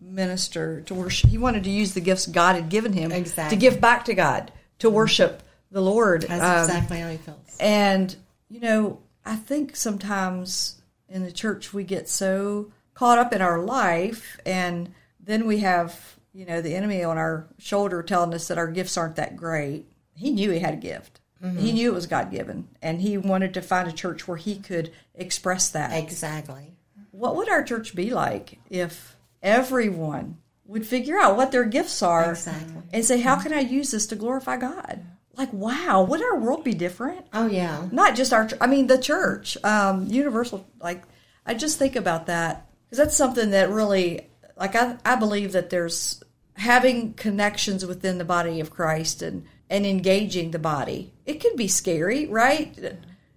minister 0.00 0.82
to 0.82 0.94
worship. 0.94 1.30
He 1.30 1.38
wanted 1.38 1.64
to 1.64 1.70
use 1.70 1.94
the 1.94 2.00
gifts 2.00 2.26
God 2.26 2.54
had 2.56 2.68
given 2.68 2.92
him 2.92 3.12
Exactly. 3.12 3.56
to 3.56 3.60
give 3.60 3.80
back 3.80 4.04
to 4.06 4.14
God 4.14 4.52
to 4.80 4.90
worship 4.90 5.42
the 5.70 5.80
Lord. 5.80 6.22
That's 6.22 6.42
Um, 6.42 6.76
exactly 6.76 6.98
how 7.00 7.10
he 7.10 7.16
feels. 7.16 7.38
and, 7.60 8.14
you 8.48 8.60
know, 8.60 8.98
I 9.26 9.36
think 9.36 9.76
sometimes 9.76 10.80
in 11.08 11.24
the 11.24 11.32
church 11.32 11.74
we 11.74 11.84
get 11.84 12.08
so 12.08 12.72
caught 12.94 13.18
up 13.18 13.32
in 13.32 13.42
our 13.42 13.58
life, 13.58 14.38
and 14.46 14.94
then 15.20 15.46
we 15.46 15.58
have, 15.58 16.16
you 16.32 16.46
know, 16.46 16.60
the 16.62 16.74
enemy 16.74 17.02
on 17.04 17.18
our 17.18 17.46
shoulder 17.58 18.02
telling 18.02 18.32
us 18.32 18.48
that 18.48 18.58
our 18.58 18.68
gifts 18.68 18.96
aren't 18.96 19.16
that 19.16 19.36
great. 19.36 19.86
He 20.14 20.30
knew 20.30 20.50
he 20.50 20.60
had 20.60 20.74
a 20.74 20.78
gift. 20.78 21.20
Mm-hmm. 21.42 21.58
He 21.58 21.72
knew 21.72 21.90
it 21.90 21.94
was 21.94 22.06
God 22.06 22.30
given, 22.30 22.68
and 22.80 23.02
he 23.02 23.18
wanted 23.18 23.52
to 23.54 23.62
find 23.62 23.88
a 23.88 23.92
church 23.92 24.26
where 24.26 24.38
he 24.38 24.56
could 24.56 24.92
express 25.14 25.68
that. 25.70 25.92
Exactly. 25.92 26.72
What 27.10 27.36
would 27.36 27.48
our 27.48 27.62
church 27.62 27.94
be 27.94 28.10
like 28.10 28.58
if 28.70 29.16
everyone 29.42 30.38
would 30.64 30.86
figure 30.86 31.18
out 31.18 31.36
what 31.36 31.52
their 31.52 31.64
gifts 31.64 32.02
are 32.02 32.30
Exactly. 32.30 32.82
and 32.92 33.04
say, 33.04 33.20
How 33.20 33.34
mm-hmm. 33.34 33.42
can 33.42 33.52
I 33.52 33.60
use 33.60 33.90
this 33.90 34.06
to 34.08 34.16
glorify 34.16 34.56
God? 34.56 35.04
Like, 35.36 35.52
wow, 35.52 36.02
would 36.02 36.22
our 36.22 36.38
world 36.38 36.64
be 36.64 36.72
different? 36.72 37.26
Oh 37.32 37.46
yeah. 37.46 37.86
not 37.92 38.16
just 38.16 38.32
our 38.32 38.48
i 38.60 38.66
mean 38.66 38.86
the 38.86 38.98
church 38.98 39.56
um 39.64 40.06
universal 40.06 40.66
like 40.80 41.02
i 41.44 41.54
just 41.54 41.78
think 41.78 41.96
about 41.96 42.26
that 42.26 42.66
because 42.84 42.98
that's 42.98 43.16
something 43.16 43.50
that 43.50 43.70
really 43.70 44.28
like 44.56 44.74
I, 44.74 44.96
I 45.04 45.16
believe 45.16 45.52
that 45.52 45.70
there's 45.70 46.22
having 46.54 47.14
connections 47.14 47.84
within 47.84 48.18
the 48.18 48.24
body 48.24 48.60
of 48.60 48.70
christ 48.70 49.22
and 49.22 49.44
and 49.68 49.84
engaging 49.84 50.50
the 50.52 50.58
body 50.58 51.12
it 51.26 51.40
can 51.40 51.54
be 51.56 51.68
scary 51.68 52.26
right 52.26 52.76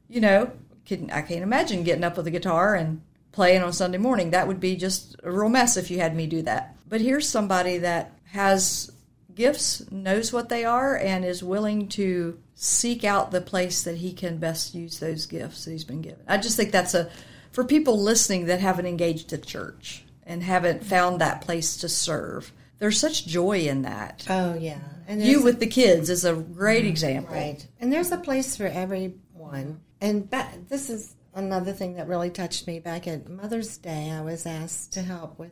you 0.07 0.21
know 0.21 0.51
can, 0.85 1.11
i 1.11 1.21
can't 1.21 1.43
imagine 1.43 1.83
getting 1.83 2.03
up 2.03 2.17
with 2.17 2.27
a 2.27 2.31
guitar 2.31 2.75
and 2.75 3.01
playing 3.31 3.61
on 3.61 3.73
sunday 3.73 3.97
morning 3.97 4.31
that 4.31 4.47
would 4.47 4.59
be 4.59 4.75
just 4.75 5.15
a 5.23 5.31
real 5.31 5.49
mess 5.49 5.75
if 5.77 5.91
you 5.91 5.99
had 5.99 6.15
me 6.15 6.27
do 6.27 6.41
that 6.41 6.77
but 6.87 7.01
here's 7.01 7.27
somebody 7.27 7.79
that 7.79 8.13
has 8.31 8.91
gifts, 9.35 9.89
knows 9.91 10.33
what 10.33 10.49
they 10.49 10.65
are, 10.65 10.97
and 10.97 11.23
is 11.23 11.43
willing 11.43 11.87
to 11.89 12.39
seek 12.55 13.03
out 13.03 13.31
the 13.31 13.41
place 13.41 13.83
that 13.83 13.97
he 13.97 14.11
can 14.11 14.37
best 14.37 14.75
use 14.75 14.99
those 14.99 15.25
gifts 15.25 15.65
that 15.65 15.71
he's 15.71 15.83
been 15.83 16.01
given. 16.01 16.19
I 16.27 16.37
just 16.37 16.57
think 16.57 16.71
that's 16.71 16.93
a 16.93 17.09
for 17.51 17.63
people 17.63 17.99
listening 18.01 18.45
that 18.45 18.59
haven't 18.59 18.85
engaged 18.85 19.29
the 19.29 19.37
church 19.37 20.03
and 20.23 20.43
haven't 20.43 20.83
found 20.83 21.21
that 21.21 21.41
place 21.41 21.77
to 21.77 21.89
serve. 21.89 22.51
There's 22.77 22.99
such 22.99 23.25
joy 23.25 23.61
in 23.61 23.81
that. 23.83 24.25
Oh 24.29 24.55
yeah. 24.55 24.79
And 25.07 25.21
You 25.21 25.43
with 25.43 25.59
the 25.59 25.67
kids 25.67 26.09
is 26.09 26.23
a 26.23 26.33
great 26.33 26.81
mm-hmm. 26.81 26.89
example. 26.89 27.35
Right. 27.35 27.65
And 27.79 27.91
there's 27.91 28.11
a 28.11 28.17
place 28.17 28.55
for 28.55 28.67
everyone. 28.67 29.81
And 30.01 30.29
this 30.69 30.89
is 30.89 31.15
another 31.33 31.73
thing 31.73 31.95
that 31.95 32.07
really 32.07 32.29
touched 32.29 32.67
me. 32.67 32.79
Back 32.79 33.07
at 33.07 33.27
Mother's 33.27 33.77
Day, 33.77 34.11
I 34.11 34.21
was 34.21 34.45
asked 34.45 34.93
to 34.93 35.01
help 35.01 35.39
with 35.39 35.51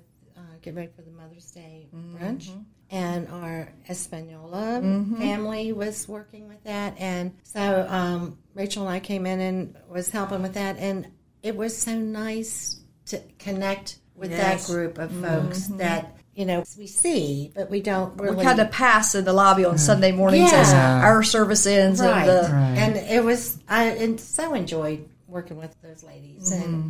get 0.67 0.75
ready 0.75 0.89
for 0.93 1.01
the 1.01 1.11
Mother's 1.11 1.49
Day 1.51 1.87
brunch. 1.93 2.49
And 2.89 3.27
our 3.29 3.69
Espanola 3.89 4.81
family 5.17 5.71
was 5.73 6.07
working 6.07 6.47
with 6.47 6.63
that. 6.65 6.95
And 6.97 7.35
so 7.43 7.85
um, 7.89 8.37
Rachel 8.53 8.83
and 8.83 8.91
I 8.91 8.99
came 8.99 9.25
in 9.25 9.39
and 9.39 9.77
was 9.89 10.09
helping 10.09 10.41
with 10.41 10.53
that. 10.55 10.77
And 10.77 11.07
it 11.43 11.55
was 11.55 11.77
so 11.77 11.97
nice 11.97 12.79
to 13.07 13.21
connect 13.39 13.99
with 14.15 14.31
Yes. 14.31 14.67
that 14.67 14.73
group 14.73 14.97
of 14.97 15.11
folks 15.11 15.67
that, 15.67 16.17
you 16.33 16.45
know, 16.45 16.63
we 16.77 16.87
see, 16.87 17.51
but 17.55 17.69
we 17.69 17.81
don't 17.81 18.19
really 18.19 18.35
We 18.37 18.43
kind 18.43 18.59
of 18.59 18.71
pass 18.71 19.15
in 19.15 19.23
the 19.25 19.33
lobby 19.33 19.63
on 19.65 19.77
Sunday 19.77 20.11
mornings 20.11 20.51
as 20.51 20.73
our 20.73 21.23
service 21.23 21.65
ends. 21.65 21.99
right. 22.01 22.27
And 22.27 22.29
the, 22.29 22.51
Right. 22.53 22.77
And 22.77 22.95
it 22.97 23.23
was 23.23 23.57
I 23.69 23.85
and 23.85 24.19
so 24.19 24.53
enjoyed 24.53 25.07
working 25.27 25.57
with 25.57 25.75
those 25.81 26.03
ladies 26.03 26.51
and 26.51 26.63
Mm-hmm. 26.63 26.89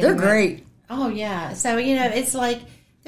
They're 0.00 0.14
getting 0.14 0.20
re- 0.20 0.26
great. 0.26 0.66
Oh 0.88 1.08
yeah. 1.08 1.54
So 1.54 1.78
you 1.78 1.96
know, 1.96 2.06
it's 2.06 2.34
like 2.34 2.60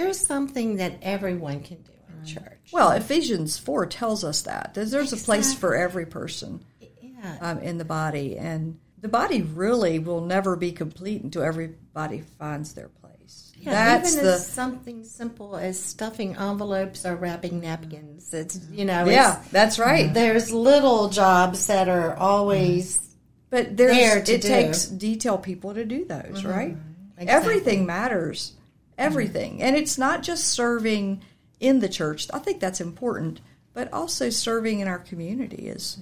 there's 0.02 0.20
something 0.20 0.76
that 0.76 0.94
everyone 1.02 1.60
can 1.60 1.78
do 1.82 1.92
in 2.08 2.26
church. 2.26 2.70
Well, 2.72 2.92
Ephesians 2.92 3.58
4 3.58 3.86
tells 3.86 4.24
us 4.24 4.42
that. 4.42 4.72
There's, 4.74 4.90
there's 4.90 5.12
a 5.12 5.16
place 5.16 5.54
for 5.54 5.74
every 5.74 6.06
person. 6.06 6.64
Yeah. 6.80 7.36
um, 7.40 7.58
in 7.58 7.78
the 7.78 7.84
body, 7.84 8.36
and 8.36 8.80
the 9.00 9.06
body 9.06 9.42
really 9.42 10.00
will 10.00 10.22
never 10.22 10.56
be 10.56 10.72
complete 10.72 11.22
until 11.22 11.42
everybody 11.42 12.22
finds 12.38 12.74
their 12.74 12.88
place. 12.88 13.52
Yeah, 13.56 13.70
That's 13.70 14.14
even 14.14 14.24
the 14.24 14.32
as 14.32 14.46
something 14.48 15.04
simple 15.04 15.56
as 15.56 15.78
stuffing 15.78 16.34
envelopes 16.34 17.06
or 17.06 17.14
wrapping 17.14 17.60
napkins. 17.60 18.34
It's 18.34 18.58
mm-hmm. 18.58 18.74
you 18.74 18.84
know, 18.86 19.04
yeah, 19.06 19.40
that's 19.52 19.78
right. 19.78 20.12
there's 20.12 20.50
little 20.50 21.10
jobs 21.10 21.68
that 21.68 21.88
are 21.88 22.16
always 22.16 22.96
mm-hmm. 22.96 23.06
But 23.52 23.76
there's 23.76 23.94
there 23.94 24.18
it 24.18 24.24
do. 24.24 24.38
takes 24.38 24.86
detail 24.86 25.36
people 25.36 25.74
to 25.74 25.84
do 25.84 26.06
those, 26.06 26.40
mm-hmm. 26.40 26.48
right? 26.48 26.76
Exactly. 27.18 27.28
Everything 27.28 27.84
matters, 27.84 28.54
everything, 28.98 29.62
and 29.62 29.76
it's 29.76 29.98
not 29.98 30.22
just 30.22 30.48
serving 30.48 31.22
in 31.60 31.80
the 31.80 31.88
church. 31.88 32.28
I 32.32 32.38
think 32.38 32.60
that's 32.60 32.80
important, 32.80 33.40
but 33.74 33.92
also 33.92 34.30
serving 34.30 34.80
in 34.80 34.88
our 34.88 34.98
community 34.98 35.68
is, 35.68 35.98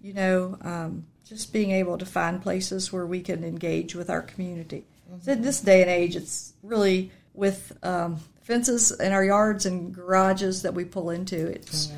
you 0.00 0.12
know, 0.12 0.58
um, 0.62 1.06
just 1.26 1.52
being 1.52 1.70
able 1.70 1.98
to 1.98 2.06
find 2.06 2.42
places 2.42 2.92
where 2.92 3.06
we 3.06 3.20
can 3.20 3.44
engage 3.44 3.94
with 3.94 4.10
our 4.10 4.22
community. 4.22 4.84
So 5.22 5.32
in 5.32 5.42
this 5.42 5.60
day 5.60 5.80
and 5.82 5.90
age, 5.90 6.16
it's 6.16 6.52
really 6.62 7.10
with 7.34 7.76
um, 7.82 8.18
fences 8.42 8.90
in 8.92 9.12
our 9.12 9.24
yards 9.24 9.66
and 9.66 9.94
garages 9.94 10.62
that 10.62 10.74
we 10.74 10.84
pull 10.84 11.10
into. 11.10 11.46
It's 11.46 11.92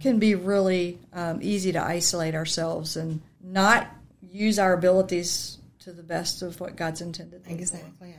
can 0.00 0.18
be 0.18 0.34
really 0.34 0.98
um, 1.12 1.40
easy 1.42 1.72
to 1.72 1.82
isolate 1.82 2.34
ourselves 2.34 2.96
and 2.96 3.20
not 3.42 3.86
use 4.30 4.58
our 4.58 4.72
abilities 4.72 5.58
to 5.80 5.92
the 5.92 6.02
best 6.02 6.42
of 6.42 6.58
what 6.60 6.76
God's 6.76 7.00
intended. 7.00 7.42
exactly. 7.46 8.14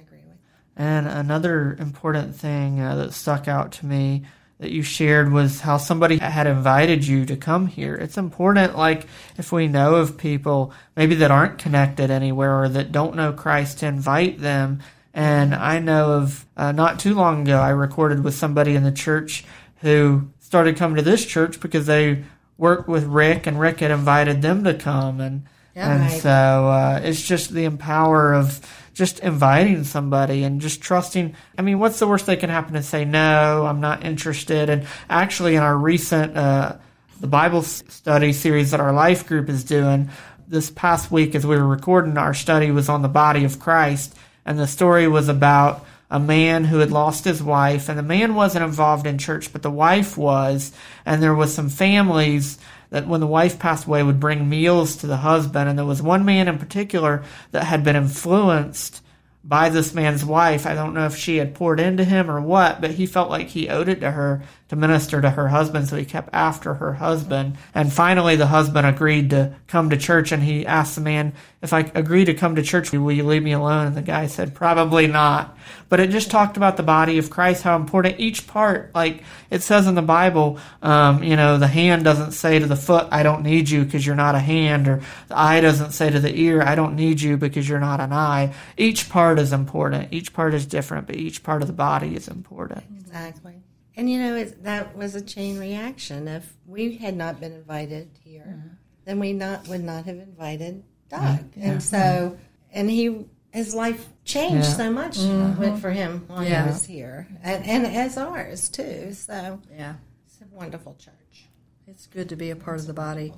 I 0.77 0.83
agree 0.83 0.95
with. 0.95 1.07
And 1.07 1.07
another 1.07 1.75
important 1.79 2.35
thing 2.35 2.79
uh, 2.79 2.95
that 2.95 3.13
stuck 3.13 3.47
out 3.47 3.71
to 3.73 3.85
me 3.85 4.23
that 4.59 4.71
you 4.71 4.83
shared 4.83 5.31
was 5.31 5.61
how 5.61 5.77
somebody 5.77 6.17
had 6.19 6.45
invited 6.45 7.05
you 7.07 7.25
to 7.25 7.35
come 7.35 7.65
here. 7.65 7.95
It's 7.95 8.17
important, 8.17 8.77
like, 8.77 9.07
if 9.37 9.51
we 9.51 9.67
know 9.67 9.95
of 9.95 10.17
people 10.17 10.71
maybe 10.95 11.15
that 11.15 11.31
aren't 11.31 11.57
connected 11.57 12.11
anywhere 12.11 12.61
or 12.61 12.69
that 12.69 12.91
don't 12.91 13.15
know 13.15 13.33
Christ, 13.33 13.79
to 13.79 13.87
invite 13.87 14.39
them. 14.39 14.79
And 15.15 15.55
I 15.55 15.79
know 15.79 16.11
of 16.11 16.45
uh, 16.55 16.71
not 16.73 16.99
too 16.99 17.15
long 17.15 17.41
ago, 17.41 17.59
I 17.59 17.69
recorded 17.71 18.23
with 18.23 18.35
somebody 18.35 18.75
in 18.75 18.83
the 18.83 18.91
church 18.91 19.43
who 19.77 20.29
started 20.39 20.77
coming 20.77 20.97
to 20.97 21.01
this 21.01 21.25
church 21.25 21.59
because 21.59 21.87
they 21.87 22.23
worked 22.57 22.87
with 22.87 23.05
Rick, 23.05 23.47
and 23.47 23.59
Rick 23.59 23.79
had 23.79 23.89
invited 23.89 24.43
them 24.43 24.63
to 24.65 24.75
come. 24.75 25.19
And 25.19 25.47
Yeah. 25.75 25.91
and 25.91 26.01
Right. 26.01 26.21
so 26.21 26.29
uh, 26.29 26.99
it's 27.03 27.21
just 27.23 27.51
the 27.51 27.63
empower 27.65 28.33
of 28.35 28.61
just 29.01 29.19
inviting 29.21 29.83
somebody 29.83 30.43
and 30.43 30.61
just 30.61 30.79
trusting. 30.79 31.35
I 31.57 31.63
mean, 31.63 31.79
what's 31.79 31.97
the 31.97 32.05
worst 32.07 32.27
that 32.27 32.39
can 32.39 32.51
happen 32.51 32.75
to 32.75 32.83
say 32.83 33.03
no? 33.03 33.65
I'm 33.65 33.79
not 33.81 34.05
interested. 34.05 34.69
And 34.69 34.85
actually, 35.09 35.55
in 35.55 35.63
our 35.63 35.75
recent 35.75 36.37
uh, 36.37 36.75
the 37.19 37.25
Bible 37.25 37.63
study 37.63 38.31
series 38.31 38.69
that 38.69 38.79
our 38.79 38.93
life 38.93 39.25
group 39.25 39.49
is 39.49 39.63
doing 39.63 40.11
this 40.47 40.69
past 40.69 41.09
week, 41.09 41.33
as 41.33 41.47
we 41.47 41.55
were 41.55 41.65
recording, 41.65 42.15
our 42.15 42.35
study 42.35 42.69
was 42.69 42.89
on 42.89 43.01
the 43.01 43.07
body 43.07 43.43
of 43.43 43.59
Christ, 43.59 44.15
and 44.45 44.59
the 44.59 44.67
story 44.67 45.07
was 45.07 45.29
about 45.29 45.83
a 46.11 46.19
man 46.19 46.63
who 46.63 46.77
had 46.77 46.91
lost 46.91 47.25
his 47.25 47.41
wife, 47.41 47.89
and 47.89 47.97
the 47.97 48.03
man 48.03 48.35
wasn't 48.35 48.63
involved 48.63 49.07
in 49.07 49.17
church, 49.17 49.51
but 49.51 49.63
the 49.63 49.71
wife 49.71 50.15
was, 50.15 50.71
and 51.07 51.23
there 51.23 51.33
was 51.33 51.51
some 51.51 51.69
families 51.69 52.59
that 52.91 53.07
when 53.07 53.19
the 53.21 53.27
wife 53.27 53.57
passed 53.57 53.87
away 53.87 54.03
would 54.03 54.19
bring 54.19 54.47
meals 54.47 54.97
to 54.97 55.07
the 55.07 55.17
husband, 55.17 55.67
and 55.67 55.77
there 55.77 55.85
was 55.85 56.01
one 56.01 56.23
man 56.23 56.47
in 56.47 56.59
particular 56.59 57.23
that 57.51 57.63
had 57.63 57.83
been 57.83 57.95
influenced 57.95 59.01
by 59.43 59.69
this 59.69 59.93
man's 59.93 60.23
wife. 60.23 60.67
I 60.67 60.75
don't 60.75 60.93
know 60.93 61.05
if 61.07 61.15
she 61.15 61.37
had 61.37 61.55
poured 61.55 61.79
into 61.79 62.03
him 62.03 62.29
or 62.29 62.39
what, 62.39 62.79
but 62.79 62.91
he 62.91 63.05
felt 63.05 63.29
like 63.29 63.47
he 63.47 63.69
owed 63.69 63.89
it 63.89 64.01
to 64.01 64.11
her 64.11 64.43
to 64.71 64.77
minister 64.77 65.19
to 65.19 65.29
her 65.29 65.49
husband, 65.49 65.85
so 65.85 65.97
he 65.97 66.05
kept 66.05 66.29
after 66.31 66.75
her 66.75 66.93
husband. 66.93 67.57
And 67.75 67.91
finally, 67.91 68.37
the 68.37 68.47
husband 68.47 68.87
agreed 68.87 69.31
to 69.31 69.53
come 69.67 69.89
to 69.89 69.97
church, 69.97 70.31
and 70.31 70.41
he 70.41 70.65
asked 70.65 70.95
the 70.95 71.01
man, 71.01 71.33
If 71.61 71.73
I 71.73 71.91
agree 71.93 72.23
to 72.23 72.33
come 72.33 72.55
to 72.55 72.63
church, 72.63 72.93
will 72.93 73.11
you 73.11 73.25
leave 73.25 73.43
me 73.43 73.51
alone? 73.51 73.87
And 73.87 73.97
the 73.97 74.01
guy 74.01 74.27
said, 74.27 74.55
Probably 74.55 75.07
not. 75.07 75.57
But 75.89 75.99
it 75.99 76.09
just 76.09 76.31
talked 76.31 76.55
about 76.55 76.77
the 76.77 76.83
body 76.83 77.17
of 77.17 77.29
Christ, 77.29 77.63
how 77.63 77.75
important 77.75 78.21
each 78.21 78.47
part, 78.47 78.95
like 78.95 79.23
it 79.49 79.61
says 79.61 79.87
in 79.87 79.95
the 79.95 80.01
Bible, 80.01 80.57
um, 80.81 81.21
you 81.21 81.35
know, 81.35 81.57
the 81.57 81.67
hand 81.67 82.05
doesn't 82.05 82.31
say 82.31 82.57
to 82.57 82.65
the 82.65 82.77
foot, 82.77 83.09
I 83.11 83.23
don't 83.23 83.43
need 83.43 83.69
you 83.69 83.83
because 83.83 84.07
you're 84.07 84.15
not 84.15 84.35
a 84.35 84.39
hand, 84.39 84.87
or 84.87 85.01
the 85.27 85.37
eye 85.37 85.59
doesn't 85.59 85.91
say 85.91 86.09
to 86.09 86.21
the 86.21 86.33
ear, 86.33 86.61
I 86.61 86.75
don't 86.75 86.95
need 86.95 87.19
you 87.19 87.35
because 87.35 87.67
you're 87.67 87.81
not 87.81 87.99
an 87.99 88.13
eye. 88.13 88.53
Each 88.77 89.09
part 89.09 89.37
is 89.37 89.51
important. 89.51 90.13
Each 90.13 90.31
part 90.31 90.53
is 90.53 90.65
different, 90.65 91.07
but 91.07 91.17
each 91.17 91.43
part 91.43 91.61
of 91.61 91.67
the 91.67 91.73
body 91.73 92.15
is 92.15 92.29
important. 92.29 92.85
Exactly. 93.01 93.55
And 93.97 94.09
you 94.09 94.19
know, 94.19 94.35
it, 94.35 94.63
that 94.63 94.95
was 94.95 95.15
a 95.15 95.21
chain 95.21 95.59
reaction. 95.59 96.27
If 96.27 96.53
we 96.65 96.95
had 96.97 97.15
not 97.15 97.39
been 97.39 97.51
invited 97.53 98.09
here, 98.23 98.45
Mm-hmm. 98.47 98.67
then 99.05 99.19
we 99.19 99.33
not 99.33 99.67
would 99.67 99.83
not 99.83 100.05
have 100.05 100.17
invited 100.17 100.83
Doug. 101.09 101.45
And 101.59 101.81
so, 101.83 102.37
and 102.71 102.89
he 102.89 103.25
his 103.51 103.75
life 103.75 104.07
changed 104.23 104.55
Yeah. 104.67 104.73
so 104.77 104.91
much 104.91 105.17
with, 105.57 105.81
for 105.81 105.91
him 105.91 106.23
while 106.27 106.41
Yeah. 106.43 106.63
he 106.63 106.69
was 106.71 106.85
here, 106.85 107.27
and, 107.43 107.65
and 107.65 107.85
as 107.85 108.17
ours 108.17 108.69
too. 108.69 109.11
So 109.13 109.59
Yeah. 109.75 109.95
it's 110.25 110.39
a 110.41 110.55
wonderful 110.55 110.95
church. 110.95 111.47
It's 111.85 112.07
good 112.07 112.29
to 112.29 112.37
be 112.37 112.49
a 112.49 112.55
part 112.55 112.79
of 112.79 112.87
the 112.87 112.93
body. 112.93 113.33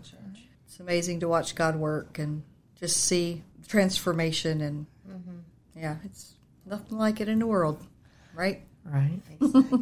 It's 0.68 0.80
amazing 0.80 1.22
to 1.22 1.28
watch 1.28 1.56
God 1.56 1.76
work 1.78 2.20
and 2.20 2.44
just 2.80 2.98
see 3.06 3.42
transformation 3.68 4.62
and 4.62 4.86
yeah, 5.76 5.96
it's 6.04 6.34
nothing 6.66 6.98
like 7.00 7.20
it 7.20 7.28
in 7.28 7.40
the 7.40 7.48
world, 7.48 7.84
right? 8.36 8.62
Right. 8.86 9.20
Exactly. 9.42 9.80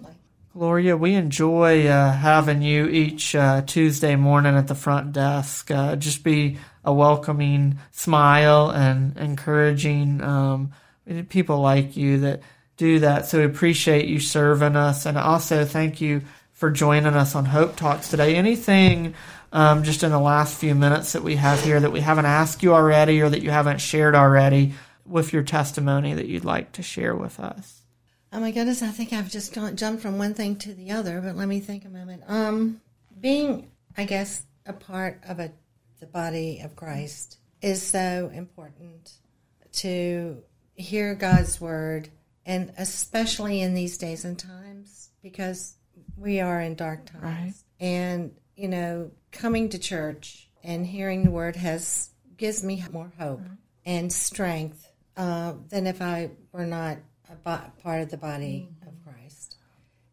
Gloria, 0.53 0.97
we 0.97 1.13
enjoy 1.13 1.87
uh, 1.87 2.11
having 2.11 2.61
you 2.61 2.87
each 2.87 3.33
uh, 3.35 3.61
Tuesday 3.61 4.17
morning 4.17 4.57
at 4.57 4.67
the 4.67 4.75
front 4.75 5.13
desk. 5.13 5.71
Uh, 5.71 5.95
just 5.95 6.25
be 6.25 6.57
a 6.83 6.91
welcoming 6.91 7.79
smile 7.91 8.69
and 8.69 9.15
encouraging 9.15 10.21
um, 10.21 10.73
people 11.29 11.61
like 11.61 11.95
you 11.95 12.19
that 12.19 12.41
do 12.75 12.99
that. 12.99 13.27
So 13.27 13.37
we 13.37 13.45
appreciate 13.45 14.09
you 14.09 14.19
serving 14.19 14.75
us, 14.75 15.05
and 15.05 15.17
also 15.17 15.63
thank 15.63 16.01
you 16.01 16.21
for 16.51 16.69
joining 16.69 17.13
us 17.13 17.33
on 17.33 17.45
Hope 17.45 17.77
Talks 17.77 18.09
today. 18.09 18.35
Anything 18.35 19.13
um, 19.53 19.83
just 19.83 20.03
in 20.03 20.11
the 20.11 20.19
last 20.19 20.59
few 20.59 20.75
minutes 20.75 21.13
that 21.13 21.23
we 21.23 21.37
have 21.37 21.63
here 21.63 21.79
that 21.79 21.93
we 21.93 22.01
haven't 22.01 22.25
asked 22.25 22.61
you 22.61 22.73
already, 22.73 23.21
or 23.21 23.29
that 23.29 23.41
you 23.41 23.51
haven't 23.51 23.79
shared 23.79 24.15
already 24.15 24.73
with 25.05 25.31
your 25.31 25.43
testimony 25.43 26.13
that 26.13 26.27
you'd 26.27 26.43
like 26.43 26.73
to 26.73 26.83
share 26.83 27.15
with 27.15 27.39
us? 27.39 27.80
Oh 28.33 28.39
my 28.39 28.51
goodness, 28.51 28.81
I 28.81 28.87
think 28.87 29.11
I've 29.11 29.29
just 29.29 29.53
jumped 29.53 30.01
from 30.01 30.17
one 30.17 30.33
thing 30.33 30.55
to 30.57 30.73
the 30.73 30.91
other, 30.91 31.19
but 31.19 31.35
let 31.35 31.47
me 31.47 31.59
think 31.59 31.83
a 31.83 31.89
moment. 31.89 32.23
Um, 32.27 32.81
being, 33.19 33.69
I 33.97 34.05
guess, 34.05 34.45
a 34.65 34.73
part 34.73 35.21
of 35.27 35.39
a 35.39 35.51
the 35.99 36.07
body 36.07 36.61
of 36.63 36.75
Christ 36.75 37.37
is 37.61 37.81
so 37.81 38.31
important 38.33 39.11
to 39.73 40.41
hear 40.73 41.13
God's 41.13 41.61
word, 41.61 42.09
and 42.45 42.73
especially 42.77 43.61
in 43.61 43.75
these 43.75 43.97
days 43.97 44.25
and 44.25 44.37
times, 44.37 45.09
because 45.21 45.75
we 46.17 46.39
are 46.39 46.59
in 46.59 46.75
dark 46.75 47.05
times. 47.05 47.23
Right. 47.23 47.53
And 47.79 48.31
you 48.55 48.67
know, 48.67 49.11
coming 49.31 49.69
to 49.69 49.79
church 49.79 50.49
and 50.63 50.85
hearing 50.85 51.23
the 51.23 51.31
word 51.31 51.55
has 51.55 52.09
gives 52.37 52.63
me 52.63 52.83
more 52.91 53.11
hope 53.19 53.41
and 53.85 54.11
strength 54.11 54.91
uh, 55.17 55.53
than 55.69 55.85
if 55.85 56.01
I 56.01 56.31
were 56.51 56.65
not 56.65 56.97
a 57.31 57.71
part 57.81 58.01
of 58.01 58.09
the 58.09 58.17
body 58.17 58.69
of 58.85 58.93
Christ. 59.03 59.57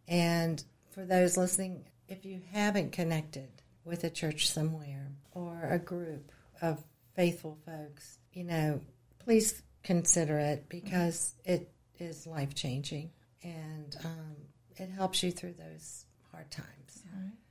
And 0.07 0.63
for 0.91 1.05
those 1.05 1.37
listening, 1.37 1.85
if 2.09 2.25
you 2.25 2.41
haven't 2.53 2.93
connected 2.93 3.49
with 3.85 4.05
a 4.05 4.11
church 4.11 4.51
somewhere 4.51 5.09
or 5.33 5.69
a 5.71 5.79
group 5.79 6.31
of 6.63 6.83
faithful 7.15 7.59
folks, 7.67 8.19
you 8.33 8.45
know, 8.45 8.81
please 9.19 9.63
consider 9.83 10.39
it 10.39 10.69
because 10.69 11.35
it 11.45 11.71
is 11.99 12.27
life 12.27 12.55
changing 12.55 13.11
and 13.43 13.97
um, 14.05 14.37
it 14.77 14.89
helps 14.91 15.23
you 15.23 15.31
through 15.31 15.55
those 15.55 16.05
hard 16.33 16.51
times. 16.51 17.03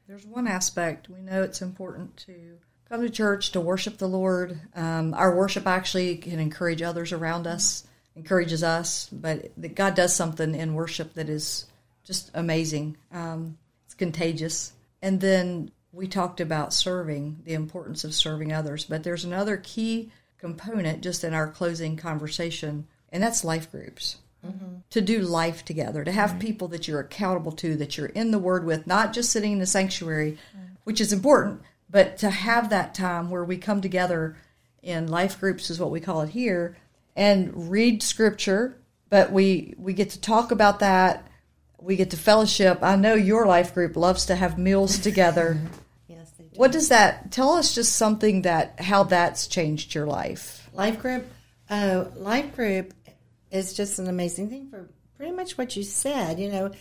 There's 0.08 0.26
one 0.26 0.48
aspect 0.48 1.10
we 1.10 1.22
know 1.22 1.44
it's 1.44 1.62
important 1.62 2.16
to 2.28 2.58
come 2.88 3.02
to 3.02 3.10
church 3.10 3.52
to 3.52 3.60
worship 3.60 3.98
the 3.98 4.08
Lord. 4.08 4.60
Um, 4.74 5.14
our 5.14 5.36
worship 5.36 5.68
actually 5.68 6.16
can 6.18 6.40
encourage 6.40 6.82
others 6.82 7.12
around 7.12 7.46
us, 7.46 7.86
encourages 8.18 8.64
us, 8.64 9.08
but 9.12 9.52
that 9.58 9.76
God 9.76 9.96
does 9.96 10.14
something 10.14 10.56
in 10.56 10.74
worship 10.74 11.14
that 11.14 11.30
is 11.30 11.68
just 12.04 12.32
amazing. 12.34 12.98
Um, 13.12 13.58
it's 13.86 13.94
contagious. 13.94 14.74
And 15.02 15.22
then 15.22 15.72
we 15.94 16.08
talked 16.08 16.42
about 16.42 16.74
serving, 16.74 17.42
the 17.46 17.54
importance 17.54 18.04
of 18.04 18.14
serving 18.14 18.52
others, 18.52 18.84
but 18.84 19.04
there's 19.04 19.24
another 19.24 19.58
key 19.58 20.12
component 20.40 21.02
just 21.02 21.24
in 21.24 21.34
our 21.34 21.48
closing 21.48 21.96
conversation, 21.96 22.88
and 23.12 23.24
that's 23.24 23.44
life 23.44 23.72
groups 23.72 24.18
to 24.92 25.02
do 25.02 25.20
life 25.20 25.66
together, 25.66 26.06
to 26.06 26.12
have 26.12 26.40
people 26.40 26.70
that 26.70 26.88
you're 26.88 27.02
accountable 27.02 27.52
to, 27.52 27.76
that 27.76 27.98
you're 27.98 28.08
in 28.08 28.32
the 28.32 28.40
Word 28.40 28.64
with, 28.64 28.88
not 28.88 29.12
just 29.12 29.30
sitting 29.30 29.54
in 29.54 29.60
the 29.60 29.66
sanctuary, 29.66 30.38
which 30.86 31.02
is 31.02 31.12
important, 31.12 31.62
but 31.90 32.18
to 32.18 32.30
have 32.30 32.70
that 32.70 32.94
time 32.94 33.30
where 33.30 33.44
we 33.44 33.58
come 33.58 33.82
together 33.82 34.38
in 34.82 35.08
life 35.08 35.38
groups, 35.40 35.70
is 35.70 35.80
what 35.80 35.92
we 35.92 36.00
call 36.00 36.22
it 36.22 36.30
here, 36.30 36.78
and 37.18 37.70
read 37.70 38.02
Scripture. 38.02 38.78
But 39.10 39.32
we 39.32 39.74
we 39.78 39.94
get 39.94 40.12
to 40.12 40.22
talk 40.22 40.52
about 40.52 40.80
that. 40.80 41.28
We 41.82 41.96
get 41.96 42.12
to 42.12 42.18
fellowship. 42.18 42.80
I 42.82 42.96
know 42.96 43.16
your 43.16 43.46
life 43.46 43.74
group 43.74 43.98
loves 43.98 44.28
to 44.28 44.36
have 44.36 44.58
meals 44.58 45.00
together. 45.10 45.60
Yes, 46.08 46.32
they 46.38 46.46
do. 46.46 46.50
what 46.56 46.72
does 46.72 46.90
that 46.90 47.32
tell 47.32 47.52
us? 47.54 47.76
Just 47.76 47.96
something 47.96 48.44
that 48.44 48.80
how 48.80 49.04
that's 49.04 49.48
changed 49.48 49.94
your 49.96 50.06
life. 50.06 50.70
Life 50.74 51.00
group, 51.00 51.26
oh, 51.70 52.12
life 52.16 52.56
group 52.56 52.94
is 53.52 53.74
just 53.74 54.00
an 54.00 54.08
amazing 54.08 54.50
thing 54.50 54.70
for 54.70 54.90
pretty 55.16 55.32
much 55.32 55.58
what 55.58 55.76
you 55.76 55.84
said. 55.84 56.40
You 56.40 56.52
know, 56.52 56.72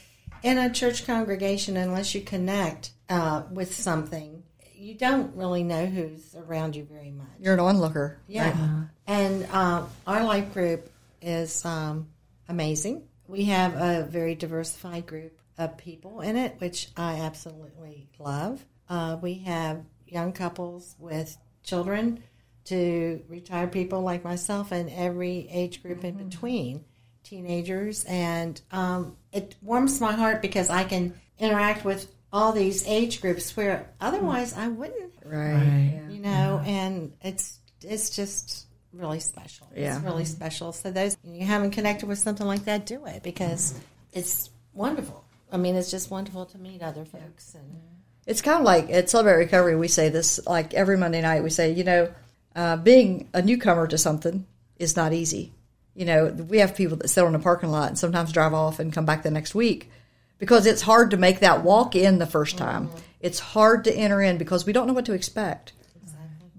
in 0.42 0.58
a 0.58 0.70
church 0.70 1.06
congregation, 1.06 1.76
unless 1.76 2.14
you 2.14 2.20
connect 2.20 2.90
uh, 3.08 3.44
with 3.50 3.74
something, 3.74 4.35
you 4.76 4.94
don't 4.94 5.34
really 5.36 5.62
know 5.62 5.86
who's 5.86 6.34
around 6.36 6.76
you 6.76 6.84
very 6.84 7.10
much. 7.10 7.26
You're 7.40 7.54
an 7.54 7.60
onlooker. 7.60 8.18
Yeah. 8.28 8.84
And 9.06 9.46
um, 9.50 9.88
our 10.06 10.24
life 10.24 10.52
group 10.52 10.90
is 11.22 11.64
um, 11.64 12.08
amazing. 12.48 13.02
We 13.26 13.44
have 13.44 13.74
a 13.74 14.06
very 14.08 14.34
diversified 14.34 15.06
group 15.06 15.38
of 15.58 15.76
people 15.76 16.20
in 16.20 16.36
it, 16.36 16.56
which 16.58 16.88
I 16.96 17.20
absolutely 17.20 18.08
love. 18.18 18.64
Uh, 18.88 19.16
we 19.20 19.34
have 19.38 19.84
young 20.06 20.32
couples 20.32 20.94
with 20.98 21.36
children 21.62 22.22
to 22.66 23.22
retired 23.28 23.72
people 23.72 24.02
like 24.02 24.24
myself 24.24 24.72
and 24.72 24.90
every 24.90 25.48
age 25.50 25.82
group 25.82 26.04
in 26.04 26.14
between, 26.14 26.84
teenagers. 27.22 28.04
And 28.04 28.60
um, 28.70 29.16
it 29.32 29.56
warms 29.62 30.00
my 30.00 30.12
heart 30.12 30.42
because 30.42 30.70
I 30.70 30.84
can 30.84 31.14
interact 31.38 31.84
with 31.84 32.08
all 32.32 32.52
these 32.52 32.86
age 32.86 33.20
groups 33.20 33.56
where 33.56 33.88
otherwise 34.00 34.52
I 34.54 34.68
wouldn't 34.68 35.12
Right. 35.24 36.02
you 36.08 36.20
know, 36.20 36.62
and 36.64 37.12
it's 37.22 37.58
it's 37.82 38.10
just 38.10 38.66
really 38.92 39.20
special. 39.20 39.68
Yeah. 39.76 39.96
It's 39.96 40.04
really 40.04 40.24
special. 40.24 40.72
So 40.72 40.90
those 40.90 41.16
you 41.24 41.44
haven't 41.44 41.72
connected 41.72 42.08
with 42.08 42.18
something 42.18 42.46
like 42.46 42.64
that, 42.64 42.86
do 42.86 43.04
it 43.06 43.22
because 43.22 43.74
it's 44.12 44.50
wonderful. 44.72 45.24
I 45.50 45.56
mean, 45.56 45.76
it's 45.76 45.90
just 45.90 46.10
wonderful 46.10 46.46
to 46.46 46.58
meet 46.58 46.82
other 46.82 47.04
folks 47.04 47.54
and 47.54 47.80
It's 48.26 48.42
kind 48.42 48.58
of 48.58 48.64
like 48.64 48.90
at 48.90 49.10
Celebrate 49.10 49.36
Recovery, 49.36 49.76
we 49.76 49.88
say 49.88 50.08
this 50.08 50.44
like 50.46 50.74
every 50.74 50.96
Monday 50.96 51.20
night. 51.20 51.42
We 51.42 51.50
say, 51.50 51.72
you 51.72 51.84
know, 51.84 52.12
uh, 52.54 52.76
being 52.76 53.28
a 53.34 53.42
newcomer 53.42 53.86
to 53.88 53.98
something 53.98 54.46
is 54.78 54.96
not 54.96 55.12
easy. 55.12 55.52
You 55.94 56.04
know, 56.04 56.26
we 56.26 56.58
have 56.58 56.74
people 56.74 56.96
that 56.98 57.08
sit 57.08 57.24
on 57.24 57.34
a 57.34 57.38
parking 57.38 57.70
lot 57.70 57.88
and 57.88 57.98
sometimes 57.98 58.32
drive 58.32 58.52
off 58.54 58.78
and 58.78 58.92
come 58.92 59.06
back 59.06 59.22
the 59.22 59.30
next 59.30 59.54
week 59.54 59.90
because 60.38 60.66
it's 60.66 60.82
hard 60.82 61.10
to 61.10 61.16
make 61.16 61.40
that 61.40 61.62
walk 61.62 61.96
in 61.96 62.18
the 62.18 62.26
first 62.26 62.58
time. 62.58 62.90
It's 63.20 63.38
hard 63.38 63.84
to 63.84 63.94
enter 63.94 64.20
in 64.20 64.38
because 64.38 64.66
we 64.66 64.72
don't 64.72 64.86
know 64.86 64.92
what 64.92 65.06
to 65.06 65.14
expect. 65.14 65.72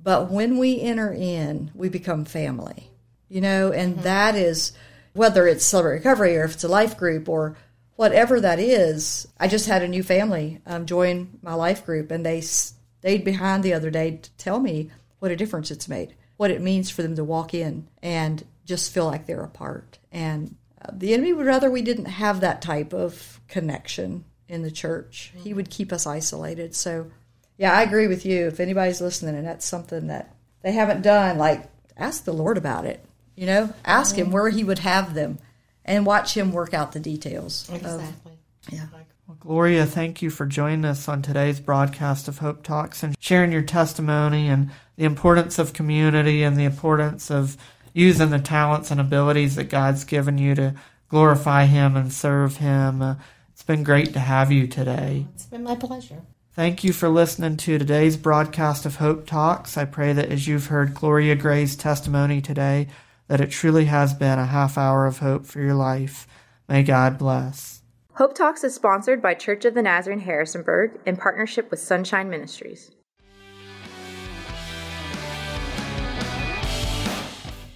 But 0.03 0.31
when 0.31 0.57
we 0.57 0.79
enter 0.79 1.11
in, 1.11 1.71
we 1.75 1.89
become 1.89 2.23
family, 2.23 2.89
you 3.27 3.41
know, 3.41 3.71
and 3.73 3.99
that 3.99 4.35
is 4.35 4.71
whether 5.13 5.47
it's 5.47 5.65
Celebrate 5.65 5.95
Recovery 5.97 6.37
or 6.37 6.45
if 6.45 6.53
it's 6.53 6.63
a 6.63 6.69
life 6.69 6.97
group 6.97 7.27
or 7.27 7.57
whatever 7.97 8.39
that 8.39 8.59
is. 8.59 9.27
I 9.37 9.49
just 9.49 9.67
had 9.67 9.81
a 9.81 9.87
new 9.87 10.03
family 10.03 10.61
um, 10.65 10.85
join 10.85 11.39
my 11.41 11.55
life 11.55 11.85
group, 11.85 12.09
and 12.09 12.25
they 12.25 12.39
stayed 12.39 13.25
behind 13.25 13.63
the 13.63 13.73
other 13.73 13.91
day 13.91 14.19
to 14.21 14.31
tell 14.37 14.61
me 14.61 14.91
what 15.19 15.31
a 15.31 15.35
difference 15.35 15.71
it's 15.71 15.89
made, 15.89 16.15
what 16.37 16.51
it 16.51 16.61
means 16.61 16.89
for 16.89 17.01
them 17.01 17.15
to 17.15 17.23
walk 17.23 17.53
in 17.53 17.87
and 18.01 18.45
just 18.63 18.93
feel 18.93 19.05
like 19.05 19.25
they're 19.25 19.43
a 19.43 19.49
part. 19.49 19.99
And 20.11 20.55
the 20.91 21.13
enemy 21.13 21.33
would 21.33 21.45
rather 21.45 21.69
we 21.69 21.81
didn't 21.81 22.05
have 22.05 22.41
that 22.41 22.61
type 22.61 22.93
of 22.93 23.39
connection 23.47 24.25
in 24.47 24.63
the 24.63 24.71
church. 24.71 25.31
He 25.35 25.49
mm-hmm. 25.49 25.57
would 25.57 25.69
keep 25.69 25.91
us 25.91 26.07
isolated. 26.07 26.75
So, 26.75 27.11
yeah, 27.57 27.73
I 27.73 27.83
agree 27.83 28.07
with 28.07 28.25
you. 28.25 28.47
If 28.47 28.59
anybody's 28.59 29.01
listening 29.01 29.35
and 29.35 29.47
that's 29.47 29.65
something 29.65 30.07
that 30.07 30.35
they 30.61 30.71
haven't 30.71 31.01
done, 31.01 31.37
like 31.37 31.69
ask 31.97 32.23
the 32.23 32.33
Lord 32.33 32.57
about 32.57 32.85
it. 32.85 33.03
You 33.35 33.45
know, 33.45 33.73
ask 33.85 34.15
Him 34.15 34.27
mm-hmm. 34.27 34.33
where 34.33 34.49
He 34.49 34.63
would 34.63 34.79
have 34.79 35.13
them, 35.13 35.37
and 35.85 36.05
watch 36.05 36.35
Him 36.35 36.51
work 36.51 36.73
out 36.73 36.91
the 36.91 36.99
details. 36.99 37.69
of- 37.69 37.75
exactly. 37.75 38.39
yeah. 38.71 38.87
Well, 39.27 39.37
Gloria, 39.41 39.85
thank 39.85 40.21
you 40.21 40.29
for 40.29 40.45
joining 40.45 40.85
us 40.85 41.09
on 41.09 41.21
today's 41.21 41.59
broadcast 41.59 42.29
of 42.29 42.37
Hope 42.37 42.63
Talks 42.63 43.03
and 43.03 43.13
sharing 43.19 43.51
your 43.51 43.61
testimony 43.61 44.47
and 44.47 44.71
the 44.95 45.03
importance 45.03 45.59
of 45.59 45.73
community 45.73 46.43
and 46.43 46.55
the 46.55 46.63
importance 46.63 47.29
of 47.29 47.57
using 47.97 48.29
the 48.29 48.37
talents 48.37 48.91
and 48.91 49.01
abilities 49.01 49.55
that 49.55 49.69
God's 49.69 50.03
given 50.03 50.37
you 50.37 50.53
to 50.53 50.75
glorify 51.09 51.65
Him 51.65 51.95
and 51.95 52.13
serve 52.13 52.57
Him. 52.57 53.01
Uh, 53.01 53.15
it's 53.51 53.63
been 53.63 53.83
great 53.83 54.13
to 54.13 54.19
have 54.19 54.51
you 54.51 54.67
today. 54.67 55.25
It's 55.33 55.47
been 55.47 55.63
my 55.63 55.75
pleasure. 55.75 56.21
Thank 56.53 56.83
you 56.83 56.93
for 56.93 57.09
listening 57.09 57.57
to 57.57 57.79
today's 57.79 58.15
broadcast 58.15 58.85
of 58.85 58.97
Hope 58.97 59.25
Talks. 59.25 59.77
I 59.77 59.85
pray 59.85 60.13
that 60.13 60.31
as 60.31 60.47
you've 60.47 60.67
heard 60.67 60.93
Gloria 60.93 61.35
Gray's 61.35 61.75
testimony 61.75 62.39
today, 62.39 62.87
that 63.27 63.41
it 63.41 63.49
truly 63.49 63.85
has 63.85 64.13
been 64.13 64.37
a 64.37 64.45
half 64.45 64.77
hour 64.77 65.07
of 65.07 65.17
hope 65.19 65.47
for 65.47 65.59
your 65.59 65.73
life. 65.73 66.27
May 66.69 66.83
God 66.83 67.17
bless. 67.17 67.81
Hope 68.13 68.35
Talks 68.35 68.63
is 68.63 68.75
sponsored 68.75 69.23
by 69.23 69.33
Church 69.33 69.65
of 69.65 69.73
the 69.73 69.81
Nazarene 69.81 70.19
Harrisonburg 70.19 70.99
in 71.05 71.17
partnership 71.17 71.71
with 71.71 71.79
Sunshine 71.79 72.29
Ministries. 72.29 72.91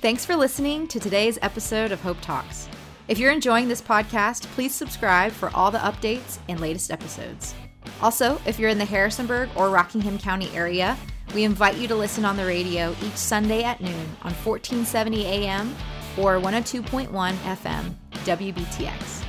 Thanks 0.02 0.26
for 0.26 0.36
listening 0.36 0.88
to 0.88 1.00
today's 1.00 1.38
episode 1.44 1.92
of 1.92 2.02
Hope 2.02 2.20
Talks. 2.22 2.68
If 3.08 3.20
you're 3.20 3.32
enjoying 3.32 3.68
this 3.68 3.84
podcast, 3.84 4.48
please 4.56 4.74
subscribe 4.74 5.32
for 5.32 5.52
all 5.54 5.70
the 5.70 5.78
updates 5.78 6.40
and 6.50 6.60
latest 6.60 6.90
episodes. 6.90 7.54
Also, 8.02 8.42
if 8.48 8.58
you're 8.58 8.72
in 8.72 8.80
the 8.80 8.86
Harrisonburg 8.86 9.50
or 9.56 9.70
Rockingham 9.70 10.18
County 10.18 10.50
area, 10.56 10.98
we 11.36 11.44
invite 11.44 11.78
you 11.78 11.88
to 11.88 11.96
listen 11.96 12.26
on 12.26 12.36
the 12.36 12.48
radio 12.48 12.96
each 13.04 13.16
Sunday 13.16 13.64
at 13.64 13.80
noon 13.80 14.08
on 14.24 14.34
1470 14.34 15.24
AM 15.24 15.76
or 16.18 16.40
102.1 16.40 17.08
FM, 17.36 17.94
WBTX. 18.26 19.21